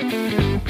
When 0.00 0.69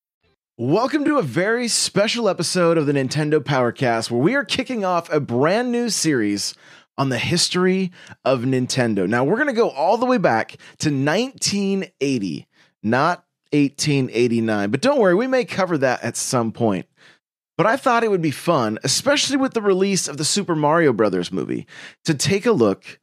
Welcome 0.57 1.05
to 1.05 1.17
a 1.17 1.23
very 1.23 1.69
special 1.69 2.27
episode 2.27 2.77
of 2.77 2.85
the 2.85 2.91
Nintendo 2.91 3.39
Powercast 3.39 4.11
where 4.11 4.21
we 4.21 4.35
are 4.35 4.43
kicking 4.43 4.83
off 4.83 5.11
a 5.11 5.21
brand 5.21 5.71
new 5.71 5.89
series 5.89 6.53
on 6.97 7.07
the 7.07 7.17
history 7.17 7.89
of 8.25 8.41
Nintendo. 8.41 9.07
Now, 9.07 9.23
we're 9.23 9.37
going 9.37 9.47
to 9.47 9.53
go 9.53 9.69
all 9.69 9.97
the 9.97 10.05
way 10.05 10.17
back 10.17 10.57
to 10.79 10.89
1980, 10.89 12.47
not 12.83 13.23
1889. 13.53 14.71
But 14.71 14.81
don't 14.81 14.99
worry, 14.99 15.15
we 15.15 15.25
may 15.25 15.45
cover 15.45 15.77
that 15.77 16.03
at 16.03 16.17
some 16.17 16.51
point. 16.51 16.85
But 17.57 17.65
I 17.65 17.77
thought 17.77 18.03
it 18.03 18.11
would 18.11 18.21
be 18.21 18.29
fun, 18.29 18.77
especially 18.83 19.37
with 19.37 19.53
the 19.53 19.61
release 19.61 20.09
of 20.09 20.17
the 20.17 20.25
Super 20.25 20.53
Mario 20.53 20.91
Brothers 20.91 21.31
movie, 21.31 21.65
to 22.03 22.13
take 22.13 22.45
a 22.45 22.51
look 22.51 22.99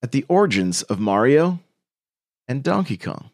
at 0.00 0.12
the 0.12 0.24
origins 0.28 0.82
of 0.82 1.00
Mario 1.00 1.58
and 2.46 2.62
Donkey 2.62 2.96
Kong. 2.96 3.30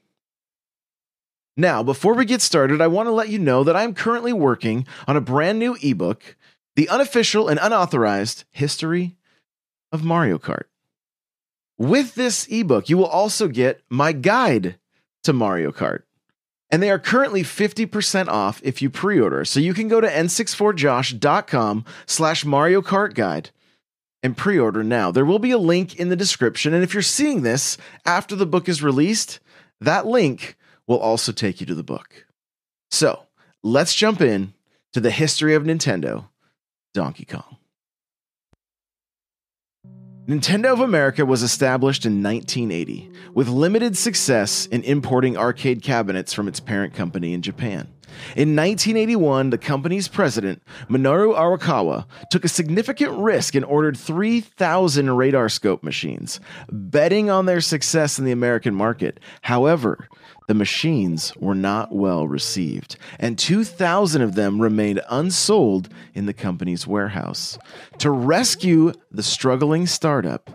Now, 1.60 1.82
before 1.82 2.14
we 2.14 2.24
get 2.24 2.40
started, 2.40 2.80
I 2.80 2.86
want 2.86 3.06
to 3.08 3.12
let 3.12 3.28
you 3.28 3.38
know 3.38 3.64
that 3.64 3.76
I'm 3.76 3.92
currently 3.92 4.32
working 4.32 4.86
on 5.06 5.18
a 5.18 5.20
brand 5.20 5.58
new 5.58 5.76
ebook, 5.82 6.34
The 6.74 6.88
Unofficial 6.88 7.48
and 7.48 7.60
Unauthorized 7.60 8.44
History 8.50 9.18
of 9.92 10.02
Mario 10.02 10.38
Kart. 10.38 10.64
With 11.76 12.14
this 12.14 12.46
ebook, 12.48 12.88
you 12.88 12.96
will 12.96 13.04
also 13.04 13.46
get 13.46 13.82
my 13.90 14.12
guide 14.12 14.78
to 15.24 15.34
Mario 15.34 15.70
Kart. 15.70 16.04
And 16.70 16.82
they 16.82 16.90
are 16.90 16.98
currently 16.98 17.42
50% 17.42 18.28
off 18.28 18.62
if 18.64 18.80
you 18.80 18.88
pre-order. 18.88 19.44
So 19.44 19.60
you 19.60 19.74
can 19.74 19.88
go 19.88 20.00
to 20.00 20.08
n64josh.com 20.08 21.84
slash 22.06 22.42
Mario 22.46 22.80
Kart 22.80 23.12
Guide 23.12 23.50
and 24.22 24.34
pre-order 24.34 24.82
now. 24.82 25.10
There 25.10 25.26
will 25.26 25.38
be 25.38 25.50
a 25.50 25.58
link 25.58 25.96
in 25.96 26.08
the 26.08 26.16
description. 26.16 26.72
And 26.72 26.82
if 26.82 26.94
you're 26.94 27.02
seeing 27.02 27.42
this 27.42 27.76
after 28.06 28.34
the 28.34 28.46
book 28.46 28.66
is 28.66 28.82
released, 28.82 29.40
that 29.82 30.06
link 30.06 30.56
will 30.90 30.98
also 30.98 31.30
take 31.30 31.60
you 31.60 31.66
to 31.66 31.74
the 31.76 31.84
book. 31.84 32.26
So 32.90 33.22
let's 33.62 33.94
jump 33.94 34.20
in 34.20 34.54
to 34.92 35.00
the 35.00 35.12
history 35.12 35.54
of 35.54 35.62
Nintendo 35.62 36.26
Donkey 36.94 37.24
Kong. 37.24 37.58
Nintendo 40.26 40.72
of 40.72 40.80
America 40.80 41.24
was 41.24 41.44
established 41.44 42.04
in 42.04 42.24
1980 42.24 43.08
with 43.32 43.46
limited 43.46 43.96
success 43.96 44.66
in 44.66 44.82
importing 44.82 45.36
arcade 45.36 45.80
cabinets 45.80 46.32
from 46.32 46.48
its 46.48 46.58
parent 46.58 46.92
company 46.92 47.34
in 47.34 47.42
Japan. 47.42 47.86
In 48.36 48.56
1981, 48.56 49.50
the 49.50 49.58
company's 49.58 50.08
president, 50.08 50.62
Minoru 50.88 51.34
Arakawa, 51.34 52.06
took 52.30 52.44
a 52.44 52.48
significant 52.48 53.12
risk 53.18 53.54
and 53.54 53.64
ordered 53.64 53.96
3,000 53.96 55.06
Radarscope 55.06 55.82
machines, 55.82 56.40
betting 56.70 57.30
on 57.30 57.46
their 57.46 57.60
success 57.60 58.18
in 58.18 58.24
the 58.24 58.32
American 58.32 58.74
market. 58.74 59.20
However, 59.42 60.08
the 60.48 60.54
machines 60.54 61.32
were 61.36 61.54
not 61.54 61.94
well 61.94 62.26
received, 62.26 62.96
and 63.20 63.38
2,000 63.38 64.20
of 64.20 64.34
them 64.34 64.60
remained 64.60 65.00
unsold 65.08 65.88
in 66.12 66.26
the 66.26 66.32
company's 66.32 66.86
warehouse. 66.86 67.56
To 67.98 68.10
rescue 68.10 68.92
the 69.12 69.22
struggling 69.22 69.86
startup, 69.86 70.50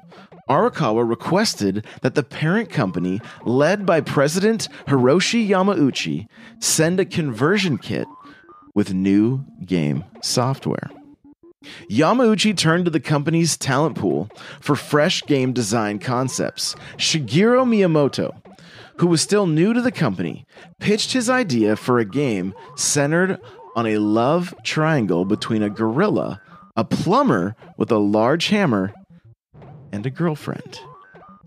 Arakawa 0.50 1.07
requested 1.07 1.85
that 2.01 2.16
the 2.16 2.23
parent 2.23 2.69
company, 2.69 3.19
led 3.45 3.85
by 3.85 4.01
President 4.01 4.67
Hiroshi 4.88 5.47
Yamauchi, 5.47 6.28
send 6.59 7.00
a 7.00 7.06
conversion 7.06 7.78
kit 7.78 8.07
with 8.73 8.94
new 8.94 9.44
game 9.66 10.03
software. 10.22 10.91
Yamauchi 11.89 12.55
turned 12.55 12.85
to 12.85 12.91
the 12.91 13.00
company's 13.00 13.57
talent 13.57 13.97
pool 13.97 14.29
for 14.59 14.75
fresh 14.75 15.23
game 15.23 15.51
design 15.51 15.97
concepts. 15.97 16.75
Shigeru 16.97 17.66
Miyamoto, 17.66 18.35
who 18.97 19.07
was 19.07 19.22
still 19.22 19.47
new 19.47 19.73
to 19.73 19.81
the 19.81 19.91
company, 19.91 20.45
pitched 20.79 21.13
his 21.13 21.29
idea 21.29 21.75
for 21.75 21.97
a 21.97 22.05
game 22.05 22.53
centered 22.75 23.39
on 23.75 23.88
a 23.88 23.97
love 23.97 24.53
triangle 24.63 25.25
between 25.25 25.63
a 25.63 25.69
gorilla, 25.69 26.39
a 26.75 26.84
plumber 26.84 27.55
with 27.78 27.91
a 27.91 27.97
large 27.97 28.47
hammer, 28.50 28.94
and 29.95 30.06
a 30.06 30.11
girlfriend. 30.11 30.79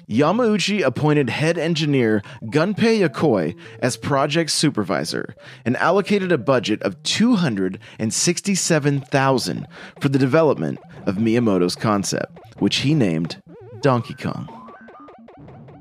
Yamauchi 0.08 0.82
appointed 0.82 1.28
head 1.28 1.58
engineer 1.58 2.22
Gunpei 2.44 3.06
Yokoi 3.06 3.54
as 3.80 3.98
project 3.98 4.50
supervisor 4.50 5.34
and 5.66 5.76
allocated 5.76 6.32
a 6.32 6.38
budget 6.38 6.80
of 6.82 7.02
267,000 7.02 9.66
for 10.00 10.08
the 10.08 10.18
development 10.18 10.78
of 11.04 11.16
Miyamoto's 11.16 11.76
concept, 11.76 12.38
which 12.58 12.76
he 12.76 12.94
named 12.94 13.42
Donkey 13.82 14.14
Kong. 14.14 14.48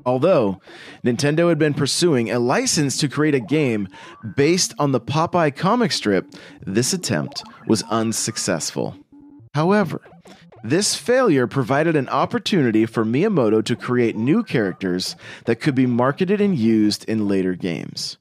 Although 0.06 0.60
Nintendo 1.06 1.48
had 1.50 1.58
been 1.58 1.74
pursuing 1.74 2.30
a 2.30 2.40
license 2.40 2.98
to 2.98 3.08
create 3.08 3.36
a 3.36 3.40
game 3.40 3.88
based 4.36 4.74
on 4.78 4.92
the 4.92 5.00
Popeye 5.00 5.56
comic 5.56 5.94
strip, 5.94 6.34
this 6.66 6.92
attempt 6.92 7.44
was 7.68 7.84
unsuccessful. 7.84 8.98
However, 9.54 10.02
this 10.64 10.96
failure 10.96 11.48
provided 11.48 11.96
an 11.96 12.10
opportunity 12.10 12.86
for 12.86 13.06
Miyamoto 13.06 13.64
to 13.66 13.76
create 13.76 14.16
new 14.16 14.44
characters 14.44 15.16
that 15.46 15.62
could 15.62 15.76
be 15.76 15.86
marketed 15.86 16.42
and 16.42 16.58
used 16.58 17.04
in 17.06 17.28
later 17.28 17.54
games. 17.56 18.18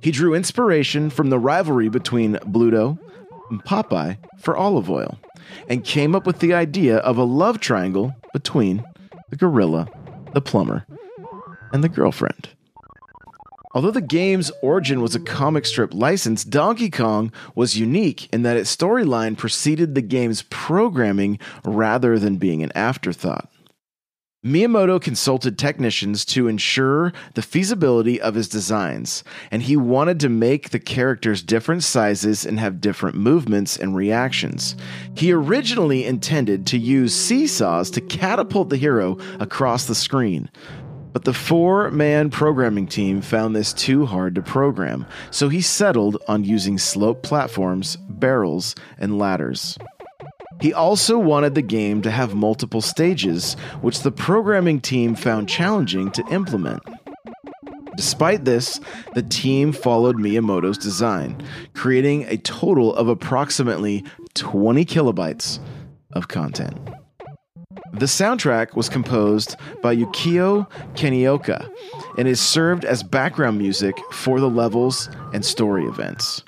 He 0.00 0.10
drew 0.10 0.34
inspiration 0.34 1.10
from 1.10 1.30
the 1.30 1.38
rivalry 1.38 1.88
between 1.88 2.34
Bluto 2.36 2.98
and 3.50 3.64
Popeye 3.64 4.18
for 4.38 4.56
Olive 4.56 4.90
Oyl 4.90 5.18
and 5.68 5.84
came 5.84 6.14
up 6.14 6.26
with 6.26 6.40
the 6.40 6.54
idea 6.54 6.98
of 6.98 7.16
a 7.16 7.24
love 7.24 7.60
triangle 7.60 8.14
between 8.32 8.84
the 9.30 9.36
gorilla, 9.36 9.88
the 10.32 10.40
plumber, 10.40 10.86
and 11.72 11.82
the 11.82 11.88
girlfriend. 11.88 12.50
Although 13.72 13.92
the 13.92 14.00
game's 14.00 14.50
origin 14.62 15.00
was 15.00 15.14
a 15.14 15.20
comic 15.20 15.64
strip 15.64 15.94
license, 15.94 16.42
Donkey 16.44 16.90
Kong 16.90 17.32
was 17.54 17.78
unique 17.78 18.28
in 18.32 18.42
that 18.42 18.56
its 18.56 18.74
storyline 18.74 19.38
preceded 19.38 19.94
the 19.94 20.02
game's 20.02 20.42
programming 20.50 21.38
rather 21.64 22.18
than 22.18 22.36
being 22.36 22.64
an 22.64 22.72
afterthought. 22.74 23.48
Miyamoto 24.44 24.98
consulted 25.00 25.58
technicians 25.58 26.24
to 26.24 26.48
ensure 26.48 27.12
the 27.34 27.42
feasibility 27.42 28.18
of 28.18 28.34
his 28.34 28.48
designs, 28.48 29.22
and 29.50 29.60
he 29.60 29.76
wanted 29.76 30.18
to 30.20 30.30
make 30.30 30.70
the 30.70 30.80
characters 30.80 31.42
different 31.42 31.82
sizes 31.84 32.46
and 32.46 32.58
have 32.58 32.80
different 32.80 33.16
movements 33.16 33.76
and 33.76 33.94
reactions. 33.94 34.76
He 35.14 35.30
originally 35.30 36.06
intended 36.06 36.66
to 36.68 36.78
use 36.78 37.14
seesaws 37.14 37.90
to 37.90 38.00
catapult 38.00 38.70
the 38.70 38.78
hero 38.78 39.18
across 39.40 39.84
the 39.84 39.94
screen, 39.94 40.48
but 41.12 41.24
the 41.24 41.32
four 41.32 41.90
man 41.90 42.30
programming 42.30 42.86
team 42.86 43.20
found 43.20 43.54
this 43.54 43.72
too 43.72 44.06
hard 44.06 44.34
to 44.34 44.42
program, 44.42 45.06
so 45.30 45.48
he 45.48 45.60
settled 45.60 46.22
on 46.28 46.44
using 46.44 46.78
slope 46.78 47.22
platforms, 47.22 47.96
barrels, 47.96 48.74
and 48.98 49.18
ladders. 49.18 49.76
He 50.60 50.74
also 50.74 51.18
wanted 51.18 51.54
the 51.54 51.62
game 51.62 52.02
to 52.02 52.10
have 52.10 52.34
multiple 52.34 52.82
stages, 52.82 53.54
which 53.80 54.02
the 54.02 54.12
programming 54.12 54.80
team 54.80 55.14
found 55.14 55.48
challenging 55.48 56.10
to 56.12 56.24
implement. 56.30 56.82
Despite 57.96 58.44
this, 58.44 58.80
the 59.14 59.22
team 59.22 59.72
followed 59.72 60.16
Miyamoto's 60.16 60.78
design, 60.78 61.42
creating 61.74 62.24
a 62.24 62.36
total 62.36 62.94
of 62.94 63.08
approximately 63.08 64.04
20 64.34 64.84
kilobytes 64.84 65.58
of 66.12 66.28
content. 66.28 66.78
The 67.92 68.06
soundtrack 68.06 68.74
was 68.74 68.88
composed 68.88 69.56
by 69.80 69.94
Yukio 69.94 70.68
Kaneoka 70.94 71.70
and 72.18 72.26
is 72.26 72.40
served 72.40 72.84
as 72.84 73.02
background 73.04 73.58
music 73.58 73.96
for 74.10 74.40
the 74.40 74.50
levels 74.50 75.08
and 75.32 75.44
story 75.44 75.84
events. 75.84 76.42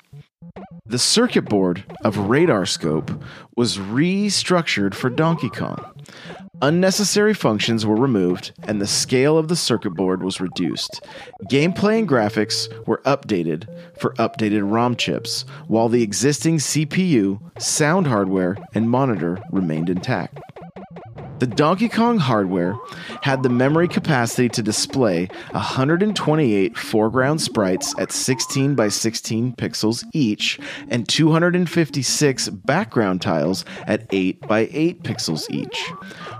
The 0.85 0.99
circuit 0.99 1.45
board 1.45 1.85
of 2.03 2.17
Radar 2.17 2.65
Scope 2.65 3.09
was 3.55 3.77
restructured 3.77 4.93
for 4.93 5.09
Donkey 5.09 5.49
Kong. 5.49 5.83
Unnecessary 6.61 7.33
functions 7.33 7.85
were 7.85 7.95
removed, 7.95 8.51
and 8.63 8.81
the 8.81 8.87
scale 8.87 9.37
of 9.37 9.47
the 9.47 9.55
circuit 9.55 9.91
board 9.91 10.23
was 10.23 10.41
reduced. 10.41 11.05
Gameplay 11.49 11.99
and 11.99 12.07
graphics 12.07 12.67
were 12.85 13.01
updated 13.05 13.67
for 13.97 14.13
updated 14.13 14.71
ROM 14.71 14.95
chips, 14.95 15.45
while 15.67 15.89
the 15.89 16.03
existing 16.03 16.57
CPU, 16.57 17.39
sound 17.61 18.07
hardware, 18.07 18.57
and 18.73 18.89
monitor 18.89 19.39
remained 19.51 19.89
intact. 19.89 20.39
The 21.39 21.47
Donkey 21.47 21.89
Kong 21.89 22.19
hardware 22.19 22.77
had 23.21 23.43
the 23.43 23.49
memory 23.49 23.87
capacity 23.87 24.47
to 24.49 24.61
display 24.61 25.27
128 25.51 26.77
foreground 26.77 27.41
sprites 27.41 27.93
at 27.97 28.11
16 28.11 28.75
by 28.75 28.87
16 28.87 29.53
pixels 29.53 30.05
each 30.13 30.59
and 30.89 31.07
256 31.07 32.49
background 32.49 33.21
tiles 33.21 33.65
at 33.87 34.05
8 34.11 34.47
by 34.47 34.69
8 34.71 35.03
pixels 35.03 35.49
each. 35.49 35.91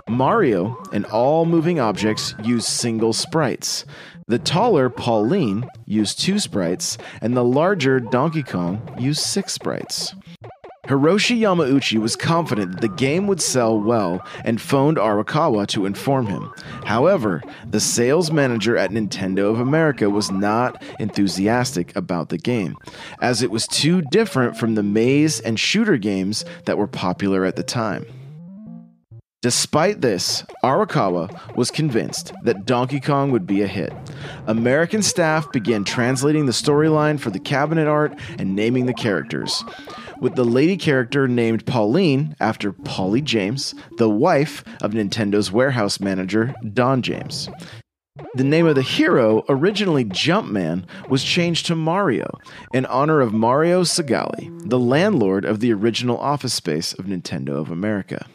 Mario 0.08 0.82
and 0.92 1.04
all 1.06 1.44
moving 1.44 1.80
objects 1.80 2.34
use 2.42 2.66
single 2.66 3.12
sprites. 3.12 3.84
The 4.26 4.38
taller 4.38 4.88
Pauline 4.88 5.68
used 5.84 6.18
two 6.18 6.38
sprites, 6.38 6.96
and 7.20 7.36
the 7.36 7.44
larger 7.44 8.00
Donkey 8.00 8.42
Kong 8.42 8.80
used 8.98 9.20
six 9.20 9.52
sprites. 9.52 10.14
Hiroshi 10.88 11.38
Yamauchi 11.38 11.98
was 11.98 12.14
confident 12.14 12.72
that 12.72 12.80
the 12.82 12.88
game 12.88 13.26
would 13.26 13.40
sell 13.40 13.80
well 13.80 14.20
and 14.44 14.60
phoned 14.60 14.98
Arakawa 14.98 15.66
to 15.68 15.86
inform 15.86 16.26
him. 16.26 16.52
However, 16.84 17.42
the 17.66 17.80
sales 17.80 18.30
manager 18.30 18.76
at 18.76 18.90
Nintendo 18.90 19.50
of 19.50 19.60
America 19.60 20.10
was 20.10 20.30
not 20.30 20.82
enthusiastic 20.98 21.96
about 21.96 22.28
the 22.28 22.36
game, 22.36 22.76
as 23.22 23.42
it 23.42 23.50
was 23.50 23.66
too 23.66 24.02
different 24.10 24.58
from 24.58 24.74
the 24.74 24.82
maze 24.82 25.40
and 25.40 25.58
shooter 25.58 25.96
games 25.96 26.44
that 26.66 26.76
were 26.76 26.86
popular 26.86 27.46
at 27.46 27.56
the 27.56 27.62
time. 27.62 28.04
Despite 29.44 30.00
this, 30.00 30.42
Arakawa 30.62 31.54
was 31.54 31.70
convinced 31.70 32.32
that 32.44 32.64
Donkey 32.64 32.98
Kong 32.98 33.30
would 33.30 33.46
be 33.46 33.60
a 33.60 33.66
hit. 33.66 33.92
American 34.46 35.02
staff 35.02 35.52
began 35.52 35.84
translating 35.84 36.46
the 36.46 36.52
storyline 36.52 37.20
for 37.20 37.28
the 37.28 37.38
cabinet 37.38 37.86
art 37.86 38.18
and 38.38 38.56
naming 38.56 38.86
the 38.86 38.94
characters. 38.94 39.62
With 40.20 40.36
the 40.36 40.44
lady 40.44 40.76
character 40.76 41.28
named 41.28 41.66
Pauline 41.66 42.36
after 42.40 42.72
Polly 42.72 43.20
James, 43.20 43.74
the 43.98 44.08
wife 44.08 44.64
of 44.82 44.92
Nintendo's 44.92 45.50
warehouse 45.50 46.00
manager, 46.00 46.54
Don 46.72 47.02
James. 47.02 47.48
The 48.34 48.44
name 48.44 48.66
of 48.66 48.76
the 48.76 48.82
hero, 48.82 49.44
originally 49.48 50.04
Jumpman, 50.04 50.84
was 51.08 51.24
changed 51.24 51.66
to 51.66 51.74
Mario 51.74 52.38
in 52.72 52.86
honor 52.86 53.20
of 53.20 53.32
Mario 53.32 53.82
Segale, 53.82 54.68
the 54.68 54.78
landlord 54.78 55.44
of 55.44 55.58
the 55.58 55.72
original 55.72 56.18
office 56.18 56.54
space 56.54 56.92
of 56.92 57.06
Nintendo 57.06 57.56
of 57.56 57.70
America. 57.70 58.26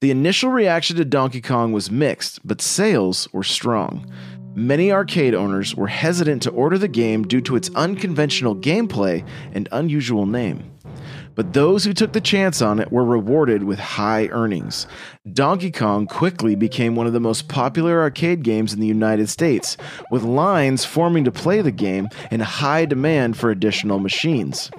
The 0.00 0.10
initial 0.10 0.50
reaction 0.50 0.96
to 0.96 1.04
Donkey 1.04 1.40
Kong 1.40 1.72
was 1.72 1.90
mixed, 1.90 2.46
but 2.46 2.60
sales 2.60 3.32
were 3.32 3.44
strong. 3.44 4.12
Many 4.56 4.92
arcade 4.92 5.34
owners 5.34 5.74
were 5.74 5.88
hesitant 5.88 6.42
to 6.44 6.50
order 6.50 6.78
the 6.78 6.86
game 6.86 7.26
due 7.26 7.40
to 7.40 7.56
its 7.56 7.70
unconventional 7.74 8.54
gameplay 8.54 9.26
and 9.52 9.68
unusual 9.72 10.26
name. 10.26 10.70
But 11.34 11.52
those 11.52 11.84
who 11.84 11.92
took 11.92 12.12
the 12.12 12.20
chance 12.20 12.62
on 12.62 12.78
it 12.78 12.92
were 12.92 13.04
rewarded 13.04 13.64
with 13.64 13.80
high 13.80 14.28
earnings. 14.28 14.86
Donkey 15.32 15.72
Kong 15.72 16.06
quickly 16.06 16.54
became 16.54 16.94
one 16.94 17.08
of 17.08 17.12
the 17.12 17.18
most 17.18 17.48
popular 17.48 18.00
arcade 18.00 18.44
games 18.44 18.72
in 18.72 18.78
the 18.78 18.86
United 18.86 19.28
States, 19.28 19.76
with 20.12 20.22
lines 20.22 20.84
forming 20.84 21.24
to 21.24 21.32
play 21.32 21.60
the 21.60 21.72
game 21.72 22.08
and 22.30 22.40
high 22.40 22.84
demand 22.84 23.36
for 23.36 23.50
additional 23.50 23.98
machines. 23.98 24.70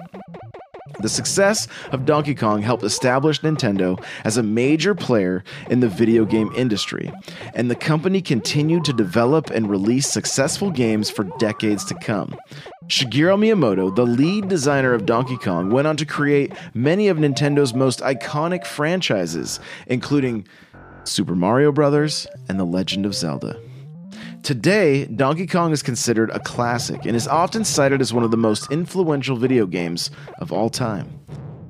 The 1.00 1.08
success 1.08 1.68
of 1.92 2.06
Donkey 2.06 2.34
Kong 2.34 2.62
helped 2.62 2.82
establish 2.82 3.40
Nintendo 3.40 4.02
as 4.24 4.36
a 4.36 4.42
major 4.42 4.94
player 4.94 5.44
in 5.68 5.80
the 5.80 5.88
video 5.88 6.24
game 6.24 6.50
industry, 6.56 7.12
and 7.54 7.70
the 7.70 7.74
company 7.74 8.22
continued 8.22 8.84
to 8.84 8.92
develop 8.92 9.50
and 9.50 9.68
release 9.68 10.08
successful 10.08 10.70
games 10.70 11.10
for 11.10 11.24
decades 11.38 11.84
to 11.86 11.94
come. 11.94 12.34
Shigeru 12.86 13.36
Miyamoto, 13.36 13.94
the 13.94 14.06
lead 14.06 14.48
designer 14.48 14.94
of 14.94 15.06
Donkey 15.06 15.36
Kong, 15.36 15.70
went 15.70 15.88
on 15.88 15.96
to 15.96 16.06
create 16.06 16.52
many 16.72 17.08
of 17.08 17.18
Nintendo's 17.18 17.74
most 17.74 18.00
iconic 18.00 18.64
franchises, 18.64 19.60
including 19.86 20.46
Super 21.04 21.34
Mario 21.34 21.72
Bros. 21.72 22.26
and 22.48 22.58
The 22.58 22.64
Legend 22.64 23.04
of 23.04 23.14
Zelda. 23.14 23.60
Today, 24.46 25.06
Donkey 25.06 25.48
Kong 25.48 25.72
is 25.72 25.82
considered 25.82 26.30
a 26.30 26.38
classic 26.38 27.04
and 27.04 27.16
is 27.16 27.26
often 27.26 27.64
cited 27.64 28.00
as 28.00 28.12
one 28.12 28.22
of 28.22 28.30
the 28.30 28.36
most 28.36 28.70
influential 28.70 29.36
video 29.36 29.66
games 29.66 30.08
of 30.38 30.52
all 30.52 30.70
time. 30.70 31.18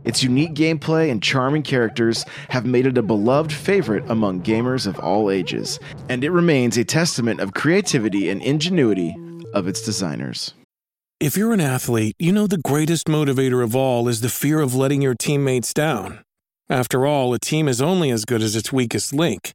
Its 0.05 0.23
unique 0.23 0.53
gameplay 0.53 1.11
and 1.11 1.23
charming 1.23 1.63
characters 1.63 2.27
have 2.51 2.67
made 2.67 2.85
it 2.85 2.99
a 2.99 3.03
beloved 3.03 3.51
favorite 3.51 4.05
among 4.11 4.43
gamers 4.43 4.87
of 4.87 4.99
all 4.99 5.31
ages, 5.31 5.81
and 6.11 6.23
it 6.23 6.29
remains 6.29 6.77
a 6.77 6.85
testament 6.85 7.41
of 7.41 7.55
creativity 7.55 8.29
and 8.29 8.43
ingenuity 8.43 9.17
of 9.55 9.67
its 9.67 9.81
designers. 9.81 10.53
If 11.19 11.35
you're 11.35 11.55
an 11.55 11.63
athlete, 11.63 12.15
you 12.19 12.31
know 12.31 12.47
the 12.47 12.59
greatest 12.59 13.07
motivator 13.07 13.65
of 13.65 13.75
all 13.75 14.07
is 14.07 14.21
the 14.21 14.29
fear 14.29 14.61
of 14.61 14.75
letting 14.75 15.01
your 15.01 15.15
teammates 15.15 15.73
down. 15.73 16.23
After 16.69 17.07
all, 17.07 17.33
a 17.33 17.39
team 17.39 17.69
is 17.69 17.81
only 17.81 18.11
as 18.11 18.27
good 18.27 18.43
as 18.43 18.55
its 18.55 18.71
weakest 18.71 19.15
link. 19.15 19.55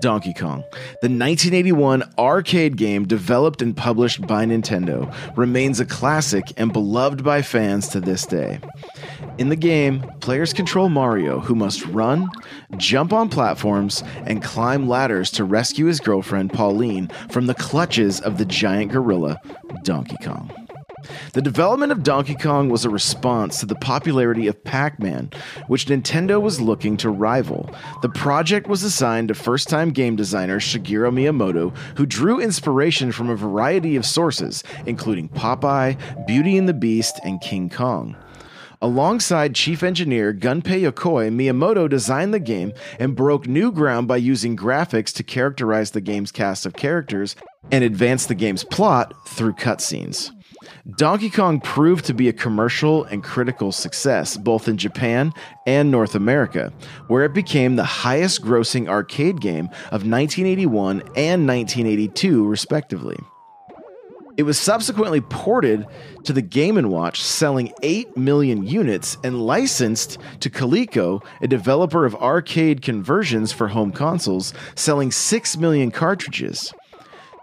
Donkey 0.00 0.34
Kong, 0.34 0.64
the 1.00 1.08
1981 1.08 2.02
arcade 2.18 2.76
game 2.76 3.06
developed 3.06 3.62
and 3.62 3.76
published 3.76 4.26
by 4.26 4.44
Nintendo, 4.44 5.14
remains 5.36 5.78
a 5.78 5.84
classic 5.84 6.52
and 6.56 6.72
beloved 6.72 7.22
by 7.22 7.42
fans 7.42 7.86
to 7.88 8.00
this 8.00 8.26
day. 8.26 8.58
In 9.38 9.48
the 9.48 9.56
game, 9.56 10.00
players 10.20 10.52
control 10.52 10.88
Mario, 10.88 11.38
who 11.38 11.54
must 11.54 11.86
run, 11.86 12.28
jump 12.76 13.12
on 13.12 13.28
platforms, 13.28 14.02
and 14.26 14.42
climb 14.42 14.88
ladders 14.88 15.30
to 15.32 15.44
rescue 15.44 15.86
his 15.86 16.00
girlfriend 16.00 16.52
Pauline 16.52 17.08
from 17.30 17.46
the 17.46 17.54
clutches 17.54 18.20
of 18.20 18.38
the 18.38 18.44
giant 18.44 18.90
gorilla, 18.90 19.40
Donkey 19.84 20.16
Kong. 20.24 20.50
The 21.32 21.42
development 21.42 21.92
of 21.92 22.02
Donkey 22.02 22.34
Kong 22.34 22.68
was 22.68 22.84
a 22.84 22.90
response 22.90 23.60
to 23.60 23.66
the 23.66 23.74
popularity 23.74 24.46
of 24.46 24.62
Pac 24.64 24.98
Man, 25.00 25.30
which 25.66 25.86
Nintendo 25.86 26.40
was 26.40 26.60
looking 26.60 26.96
to 26.98 27.10
rival. 27.10 27.70
The 28.02 28.08
project 28.08 28.66
was 28.66 28.82
assigned 28.82 29.28
to 29.28 29.34
first 29.34 29.68
time 29.68 29.90
game 29.90 30.16
designer 30.16 30.60
Shigeru 30.60 31.12
Miyamoto, 31.12 31.76
who 31.96 32.06
drew 32.06 32.40
inspiration 32.40 33.12
from 33.12 33.30
a 33.30 33.36
variety 33.36 33.96
of 33.96 34.06
sources, 34.06 34.62
including 34.86 35.28
Popeye, 35.28 35.96
Beauty 36.26 36.56
and 36.56 36.68
the 36.68 36.74
Beast, 36.74 37.20
and 37.24 37.40
King 37.40 37.70
Kong. 37.70 38.16
Alongside 38.82 39.54
chief 39.54 39.84
engineer 39.84 40.34
Gunpei 40.34 40.82
Yokoi, 40.82 41.30
Miyamoto 41.30 41.88
designed 41.88 42.34
the 42.34 42.40
game 42.40 42.72
and 42.98 43.14
broke 43.14 43.46
new 43.46 43.70
ground 43.70 44.08
by 44.08 44.16
using 44.16 44.56
graphics 44.56 45.14
to 45.14 45.22
characterize 45.22 45.92
the 45.92 46.00
game's 46.00 46.32
cast 46.32 46.66
of 46.66 46.74
characters 46.74 47.36
and 47.70 47.84
advance 47.84 48.26
the 48.26 48.34
game's 48.34 48.64
plot 48.64 49.14
through 49.28 49.52
cutscenes. 49.52 50.32
Donkey 50.96 51.30
Kong 51.30 51.60
proved 51.60 52.04
to 52.06 52.14
be 52.14 52.28
a 52.28 52.32
commercial 52.32 53.04
and 53.04 53.22
critical 53.22 53.72
success 53.72 54.36
both 54.36 54.68
in 54.68 54.76
Japan 54.76 55.32
and 55.66 55.90
North 55.90 56.14
America, 56.14 56.72
where 57.08 57.24
it 57.24 57.34
became 57.34 57.76
the 57.76 57.84
highest 57.84 58.42
grossing 58.42 58.88
arcade 58.88 59.40
game 59.40 59.66
of 59.90 60.06
1981 60.06 61.00
and 61.16 61.46
1982, 61.46 62.46
respectively. 62.46 63.16
It 64.38 64.44
was 64.44 64.58
subsequently 64.58 65.20
ported 65.20 65.86
to 66.24 66.32
the 66.32 66.40
Game 66.40 66.80
& 66.82 66.90
Watch, 66.90 67.22
selling 67.22 67.72
8 67.82 68.16
million 68.16 68.66
units 68.66 69.18
and 69.22 69.42
licensed 69.42 70.16
to 70.40 70.48
Coleco, 70.48 71.22
a 71.42 71.46
developer 71.46 72.06
of 72.06 72.14
arcade 72.14 72.80
conversions 72.80 73.52
for 73.52 73.68
home 73.68 73.92
consoles, 73.92 74.54
selling 74.74 75.12
6 75.12 75.56
million 75.58 75.90
cartridges. 75.90 76.72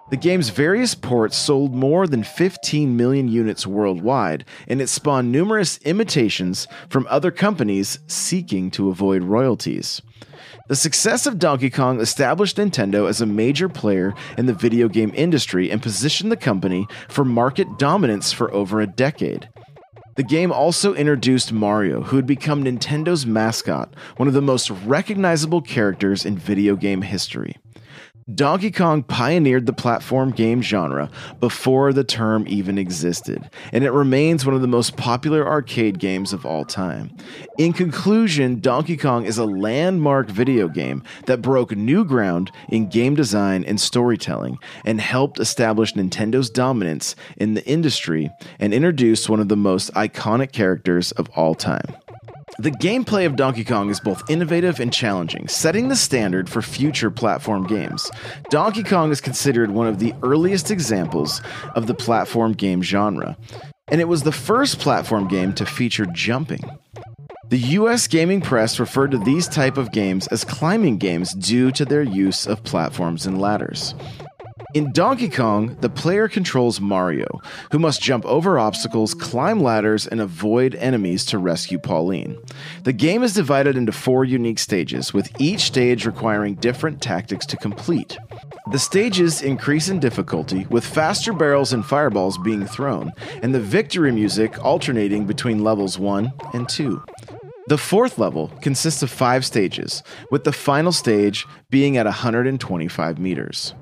The 0.09 0.17
game's 0.17 0.49
various 0.49 0.95
ports 0.95 1.37
sold 1.37 1.75
more 1.75 2.07
than 2.07 2.23
15 2.23 2.97
million 2.97 3.27
units 3.27 3.67
worldwide, 3.67 4.43
and 4.67 4.81
it 4.81 4.89
spawned 4.89 5.31
numerous 5.31 5.77
imitations 5.79 6.67
from 6.89 7.05
other 7.11 7.29
companies 7.29 7.99
seeking 8.07 8.71
to 8.71 8.89
avoid 8.89 9.21
royalties. 9.21 10.01
The 10.67 10.75
success 10.75 11.27
of 11.27 11.37
Donkey 11.37 11.69
Kong 11.69 11.99
established 11.99 12.57
Nintendo 12.57 13.07
as 13.07 13.21
a 13.21 13.27
major 13.27 13.69
player 13.69 14.15
in 14.35 14.47
the 14.47 14.53
video 14.53 14.87
game 14.87 15.11
industry 15.13 15.69
and 15.69 15.81
positioned 15.81 16.31
the 16.31 16.37
company 16.37 16.87
for 17.07 17.23
market 17.23 17.77
dominance 17.77 18.31
for 18.31 18.51
over 18.51 18.81
a 18.81 18.87
decade. 18.87 19.47
The 20.15 20.23
game 20.23 20.51
also 20.51 20.95
introduced 20.95 21.53
Mario, 21.53 22.01
who 22.01 22.15
had 22.15 22.25
become 22.25 22.63
Nintendo's 22.63 23.27
mascot, 23.27 23.95
one 24.17 24.27
of 24.27 24.33
the 24.33 24.41
most 24.41 24.71
recognizable 24.71 25.61
characters 25.61 26.25
in 26.25 26.37
video 26.37 26.75
game 26.75 27.03
history. 27.03 27.57
Donkey 28.35 28.69
Kong 28.69 29.01
pioneered 29.01 29.65
the 29.65 29.73
platform 29.73 30.31
game 30.31 30.61
genre 30.61 31.09
before 31.39 31.93
the 31.93 32.03
term 32.03 32.45
even 32.47 32.77
existed, 32.77 33.49
and 33.71 33.83
it 33.83 33.91
remains 33.91 34.45
one 34.45 34.53
of 34.53 34.61
the 34.61 34.67
most 34.67 34.97
popular 34.97 35.47
arcade 35.47 35.97
games 35.97 36.31
of 36.31 36.45
all 36.45 36.63
time. 36.63 37.15
In 37.57 37.73
conclusion, 37.73 38.59
Donkey 38.59 38.97
Kong 38.97 39.25
is 39.25 39.37
a 39.37 39.45
landmark 39.45 40.29
video 40.29 40.67
game 40.67 41.01
that 41.25 41.41
broke 41.41 41.75
new 41.75 42.05
ground 42.05 42.51
in 42.67 42.89
game 42.89 43.15
design 43.15 43.63
and 43.63 43.81
storytelling 43.81 44.59
and 44.85 45.01
helped 45.01 45.39
establish 45.39 45.93
Nintendo's 45.93 46.51
dominance 46.51 47.15
in 47.37 47.55
the 47.55 47.65
industry 47.65 48.29
and 48.59 48.73
introduced 48.73 49.29
one 49.29 49.39
of 49.39 49.47
the 49.47 49.57
most 49.57 49.91
iconic 49.93 50.51
characters 50.51 51.11
of 51.13 51.29
all 51.29 51.55
time. 51.55 51.95
The 52.59 52.71
gameplay 52.71 53.25
of 53.25 53.37
Donkey 53.37 53.63
Kong 53.63 53.89
is 53.89 54.01
both 54.01 54.29
innovative 54.29 54.81
and 54.81 54.91
challenging, 54.91 55.47
setting 55.47 55.87
the 55.87 55.95
standard 55.95 56.49
for 56.49 56.61
future 56.61 57.09
platform 57.09 57.65
games. 57.65 58.11
Donkey 58.49 58.83
Kong 58.83 59.11
is 59.11 59.21
considered 59.21 59.71
one 59.71 59.87
of 59.87 59.99
the 59.99 60.13
earliest 60.23 60.69
examples 60.69 61.41
of 61.75 61.87
the 61.87 61.93
platform 61.93 62.51
game 62.51 62.81
genre, 62.81 63.37
and 63.87 64.01
it 64.01 64.09
was 64.09 64.23
the 64.23 64.33
first 64.33 64.77
platform 64.77 65.29
game 65.29 65.53
to 65.53 65.65
feature 65.65 66.05
jumping. 66.07 66.59
The 67.47 67.59
US 67.59 68.07
gaming 68.07 68.41
press 68.41 68.77
referred 68.77 69.11
to 69.11 69.19
these 69.19 69.47
type 69.47 69.77
of 69.77 69.93
games 69.93 70.27
as 70.27 70.43
climbing 70.43 70.97
games 70.97 71.33
due 71.33 71.71
to 71.71 71.85
their 71.85 72.03
use 72.03 72.45
of 72.45 72.65
platforms 72.65 73.25
and 73.25 73.39
ladders. 73.39 73.95
In 74.75 74.91
Donkey 74.91 75.29
Kong, 75.29 75.75
the 75.81 75.89
player 75.89 76.27
controls 76.27 76.79
Mario, 76.79 77.41
who 77.71 77.79
must 77.79 78.03
jump 78.03 78.23
over 78.25 78.59
obstacles, 78.59 79.15
climb 79.15 79.63
ladders, 79.63 80.05
and 80.05 80.21
avoid 80.21 80.75
enemies 80.75 81.25
to 81.25 81.39
rescue 81.39 81.79
Pauline. 81.79 82.37
The 82.83 82.93
game 82.93 83.23
is 83.23 83.33
divided 83.33 83.75
into 83.75 83.91
four 83.91 84.25
unique 84.25 84.59
stages, 84.59 85.11
with 85.11 85.31
each 85.41 85.61
stage 85.61 86.05
requiring 86.05 86.53
different 86.53 87.01
tactics 87.01 87.47
to 87.47 87.57
complete. 87.57 88.19
The 88.71 88.77
stages 88.77 89.41
increase 89.41 89.89
in 89.89 89.99
difficulty, 89.99 90.67
with 90.69 90.85
faster 90.85 91.33
barrels 91.33 91.73
and 91.73 91.83
fireballs 91.83 92.37
being 92.37 92.67
thrown, 92.67 93.11
and 93.41 93.55
the 93.55 93.59
victory 93.59 94.11
music 94.11 94.63
alternating 94.63 95.25
between 95.25 95.63
levels 95.63 95.97
1 95.97 96.31
and 96.53 96.69
2. 96.69 97.01
The 97.69 97.77
fourth 97.77 98.19
level 98.19 98.47
consists 98.61 99.01
of 99.01 99.09
five 99.09 99.45
stages, 99.45 100.03
with 100.29 100.43
the 100.43 100.51
final 100.51 100.91
stage 100.91 101.47
being 101.71 101.97
at 101.97 102.05
125 102.05 103.17
meters. 103.17 103.73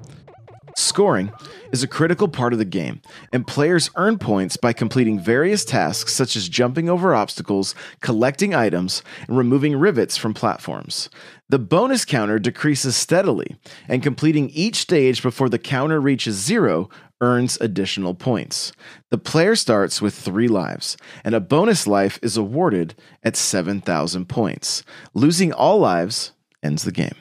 Scoring 0.77 1.31
is 1.72 1.81
a 1.81 1.88
critical 1.88 2.27
part 2.27 2.53
of 2.53 2.60
the 2.60 2.65
game, 2.65 3.01
and 3.34 3.48
players 3.48 3.89
earn 3.96 4.19
points 4.19 4.57
by 4.57 4.74
completing 4.74 5.19
various 5.19 5.65
tasks 5.65 6.13
such 6.13 6.36
as 6.36 6.48
jumping 6.48 6.88
over 6.88 7.15
obstacles, 7.15 7.74
collecting 8.01 8.53
items, 8.53 9.01
and 9.27 9.36
removing 9.36 9.75
rivets 9.75 10.17
from 10.17 10.36
platforms. 10.36 11.10
The 11.50 11.57
bonus 11.57 12.05
counter 12.05 12.38
decreases 12.38 12.96
steadily, 12.96 13.55
and 13.88 14.03
completing 14.03 14.51
each 14.51 14.75
stage 14.75 15.24
before 15.24 15.50
the 15.50 15.57
counter 15.57 16.00
reaches 16.00 16.36
zero 16.36 16.91
earns 17.22 17.57
additional 17.60 18.13
points. 18.13 18.72
The 19.10 19.17
player 19.17 19.55
starts 19.55 20.00
with 20.00 20.13
three 20.13 20.48
lives, 20.48 20.96
and 21.24 21.34
a 21.34 21.39
bonus 21.39 21.88
life 21.88 22.19
is 22.22 22.38
awarded 22.38 22.93
at 23.24 23.36
7,000 23.36 24.29
points. 24.29 24.84
Losing 25.15 25.51
all 25.51 25.79
lives 25.79 26.34
ends 26.62 26.84
the 26.84 26.91
game. 26.91 27.15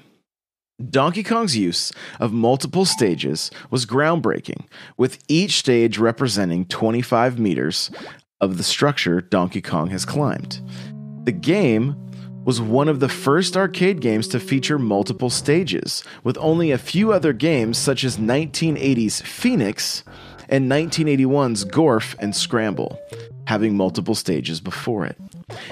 Donkey 0.90 1.23
Kong's 1.23 1.56
use 1.56 1.90
of 2.21 2.35
multiple 2.35 2.85
stages 2.85 3.50
was 3.71 3.87
groundbreaking, 3.87 4.66
with 4.99 5.18
each 5.26 5.52
stage 5.52 5.97
representing 5.97 6.66
25 6.66 7.38
meters 7.38 7.90
of 8.42 8.59
the 8.59 8.62
structure 8.62 9.23
Donkey 9.23 9.62
Kong 9.62 9.88
has 9.88 10.04
climbed. 10.04 10.61
The 11.25 11.33
game 11.33 11.97
was 12.45 12.61
one 12.61 12.88
of 12.90 13.00
the 13.00 13.09
first 13.09 13.56
arcade 13.56 14.00
games 14.00 14.28
to 14.28 14.38
feature 14.38 14.78
multiple 14.78 15.30
stages, 15.30 16.04
with 16.23 16.37
only 16.38 16.71
a 16.71 16.78
few 16.78 17.11
other 17.11 17.33
games 17.33 17.78
such 17.78 18.04
as 18.04 18.18
1980's 18.18 19.23
Phoenix 19.23 20.04
and 20.50 20.71
1981's 20.71 21.64
Gorf 21.64 22.14
and 22.18 22.37
Scramble 22.37 23.00
having 23.47 23.76
multiple 23.76 24.14
stages 24.14 24.61
before 24.61 25.06
it. 25.06 25.16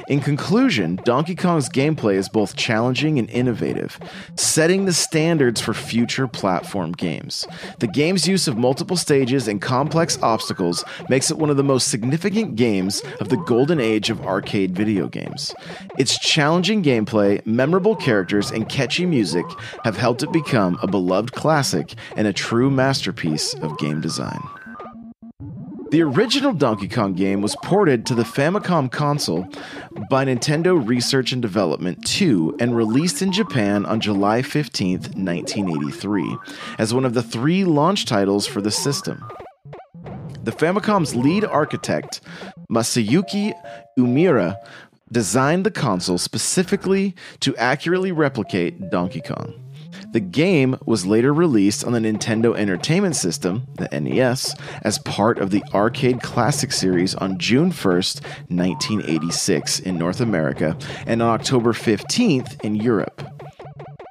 In 0.06 0.20
conclusion, 0.20 1.00
Donkey 1.04 1.34
Kong's 1.34 1.68
gameplay 1.68 2.14
is 2.14 2.28
both 2.28 2.54
challenging 2.54 3.18
and 3.18 3.28
innovative, 3.30 3.98
setting 4.36 4.84
the 4.84 4.92
standards 4.92 5.60
for 5.60 5.74
future 5.74 6.28
platform 6.28 6.92
games. 6.92 7.44
The 7.80 7.88
game's 7.88 8.28
use 8.28 8.46
of 8.46 8.56
multiple 8.56 8.96
stages 8.96 9.48
and 9.48 9.60
complex 9.60 10.16
obstacles 10.22 10.84
makes 11.08 11.30
it 11.30 11.38
one 11.38 11.50
of 11.50 11.56
the 11.56 11.64
most 11.64 11.88
significant 11.88 12.54
games 12.54 13.02
of 13.18 13.30
the 13.30 13.36
golden 13.36 13.80
age 13.80 14.10
of 14.10 14.24
arcade 14.24 14.76
video 14.76 15.08
games. 15.08 15.52
Its 15.98 16.20
challenging 16.20 16.82
gameplay, 16.84 17.44
memorable 17.44 17.96
characters, 17.96 18.52
and 18.52 18.68
catchy 18.68 19.06
music 19.06 19.46
have 19.82 19.96
helped 19.96 20.22
it 20.22 20.32
become 20.32 20.78
a 20.82 20.86
beloved 20.86 21.32
classic 21.32 21.94
and 22.16 22.28
a 22.28 22.32
true 22.32 22.70
masterpiece 22.70 23.54
of 23.54 23.76
game 23.78 24.00
design. 24.00 24.40
The 25.94 26.02
original 26.02 26.52
Donkey 26.52 26.88
Kong 26.88 27.12
game 27.12 27.40
was 27.40 27.54
ported 27.62 28.04
to 28.06 28.16
the 28.16 28.24
Famicom 28.24 28.90
console 28.90 29.46
by 30.10 30.24
Nintendo 30.24 30.84
Research 30.84 31.30
and 31.30 31.40
Development 31.40 32.04
2 32.04 32.56
and 32.58 32.76
released 32.76 33.22
in 33.22 33.30
Japan 33.30 33.86
on 33.86 34.00
July 34.00 34.42
15, 34.42 34.98
1983, 34.98 36.36
as 36.80 36.92
one 36.92 37.04
of 37.04 37.14
the 37.14 37.22
three 37.22 37.62
launch 37.62 38.06
titles 38.06 38.44
for 38.44 38.60
the 38.60 38.72
system. 38.72 39.24
The 40.42 40.50
Famicom's 40.50 41.14
lead 41.14 41.44
architect, 41.44 42.22
Masayuki 42.68 43.52
Uemura, 43.96 44.56
designed 45.12 45.64
the 45.64 45.70
console 45.70 46.18
specifically 46.18 47.14
to 47.38 47.54
accurately 47.54 48.10
replicate 48.10 48.90
Donkey 48.90 49.20
Kong. 49.20 49.63
The 50.14 50.20
game 50.20 50.76
was 50.86 51.04
later 51.04 51.34
released 51.34 51.84
on 51.84 51.92
the 51.92 51.98
Nintendo 51.98 52.56
Entertainment 52.56 53.16
System, 53.16 53.66
the 53.74 53.88
NES, 53.88 54.54
as 54.82 55.00
part 55.00 55.38
of 55.38 55.50
the 55.50 55.64
Arcade 55.74 56.22
Classic 56.22 56.70
series 56.70 57.16
on 57.16 57.36
June 57.36 57.72
1st, 57.72 58.22
1986 58.48 59.80
in 59.80 59.98
North 59.98 60.20
America 60.20 60.78
and 61.08 61.20
on 61.20 61.30
October 61.30 61.72
15th 61.72 62.62
in 62.62 62.76
Europe. 62.76 63.24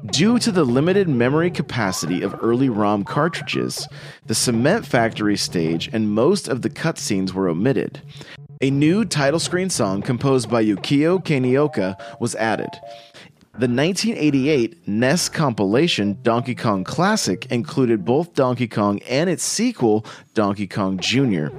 Due 0.08 0.40
to 0.40 0.52
the 0.52 0.66
limited 0.66 1.08
memory 1.08 1.50
capacity 1.50 2.22
of 2.22 2.36
early 2.42 2.68
ROM 2.68 3.06
cartridges, 3.06 3.88
the 4.26 4.36
Cement 4.36 4.86
Factory 4.86 5.38
stage 5.38 5.90
and 5.94 6.12
most 6.12 6.50
of 6.50 6.64
the 6.64 6.70
cutscenes 6.70 7.32
were 7.32 7.48
omitted. 7.48 8.02
A 8.62 8.70
new 8.70 9.06
title 9.06 9.40
screen 9.40 9.70
song 9.70 10.02
composed 10.02 10.50
by 10.50 10.64
Yukio 10.64 11.24
Kaneoka 11.24 11.96
was 12.20 12.36
added. 12.36 12.70
The 13.56 13.68
1988 13.68 14.88
NES 14.88 15.30
compilation 15.30 16.18
Donkey 16.24 16.56
Kong 16.56 16.84
Classic 16.84 17.46
included 17.52 18.04
both 18.04 18.34
Donkey 18.34 18.68
Kong 18.68 19.00
and 19.08 19.30
its 19.30 19.44
sequel, 19.44 20.08
Donkey 20.34 20.66
Kong 20.66 20.98
Jr. 20.98 21.54